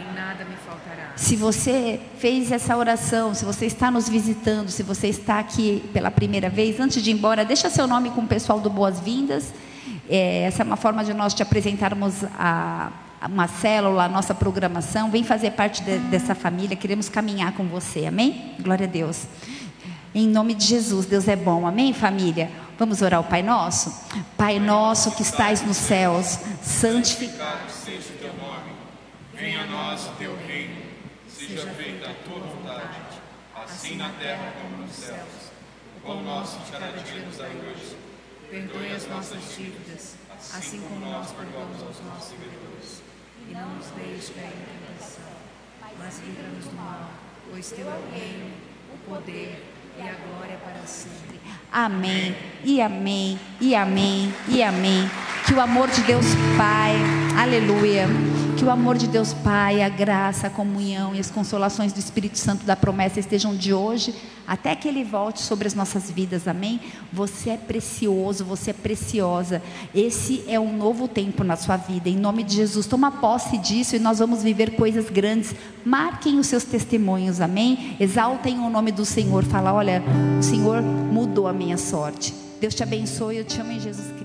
[1.19, 6.09] Se você fez essa oração, se você está nos visitando, se você está aqui pela
[6.09, 9.53] primeira vez, antes de ir embora, deixa seu nome com o pessoal do Boas-Vindas.
[10.09, 12.89] É, essa é uma forma de nós te apresentarmos a,
[13.29, 15.11] uma célula, a nossa programação.
[15.11, 18.55] Vem fazer parte de, dessa família, queremos caminhar com você, amém?
[18.57, 19.23] Glória a Deus.
[20.15, 22.49] Em nome de Jesus, Deus é bom, amém, família?
[22.79, 23.93] Vamos orar o Pai Nosso?
[24.37, 28.71] Pai Nosso que estais nos céus, santificado seja o teu nome,
[29.35, 30.48] venha a nós o teu reino
[31.49, 33.21] seja feita a tua vontade,
[33.55, 35.49] assim na terra como nos céus.
[35.97, 37.97] O pão nosso de cada dia nos dai hoje.
[38.51, 40.15] Perdoe as nossas dívidas,
[40.53, 43.01] assim como nós perdoamos aos nossos devedores.
[43.47, 45.23] E não nos deixe cair em tentação,
[45.97, 47.09] mas livra-nos do mal,
[47.49, 48.51] pois teu é o reino,
[48.93, 49.63] o poder
[49.97, 51.39] e a glória para sempre.
[51.71, 55.09] Amém, e amém, e amém, e amém.
[55.47, 56.25] Que o amor de Deus
[56.57, 56.95] Pai,
[57.39, 58.07] aleluia
[58.59, 62.37] que o amor de Deus Pai, a graça, a comunhão e as consolações do Espírito
[62.37, 64.13] Santo da promessa estejam de hoje
[64.45, 66.81] até que Ele volte sobre as nossas vidas, amém?
[67.13, 69.61] Você é precioso, você é preciosa.
[69.95, 72.85] Esse é um novo tempo na sua vida, em nome de Jesus.
[72.85, 75.55] Toma posse disso e nós vamos viver coisas grandes.
[75.85, 77.95] Marquem os seus testemunhos, amém?
[77.97, 79.45] Exaltem o nome do Senhor.
[79.45, 80.03] Fala, olha,
[80.37, 82.33] o Senhor mudou a minha sorte.
[82.59, 84.18] Deus te abençoe, eu te amo em Jesus Cristo.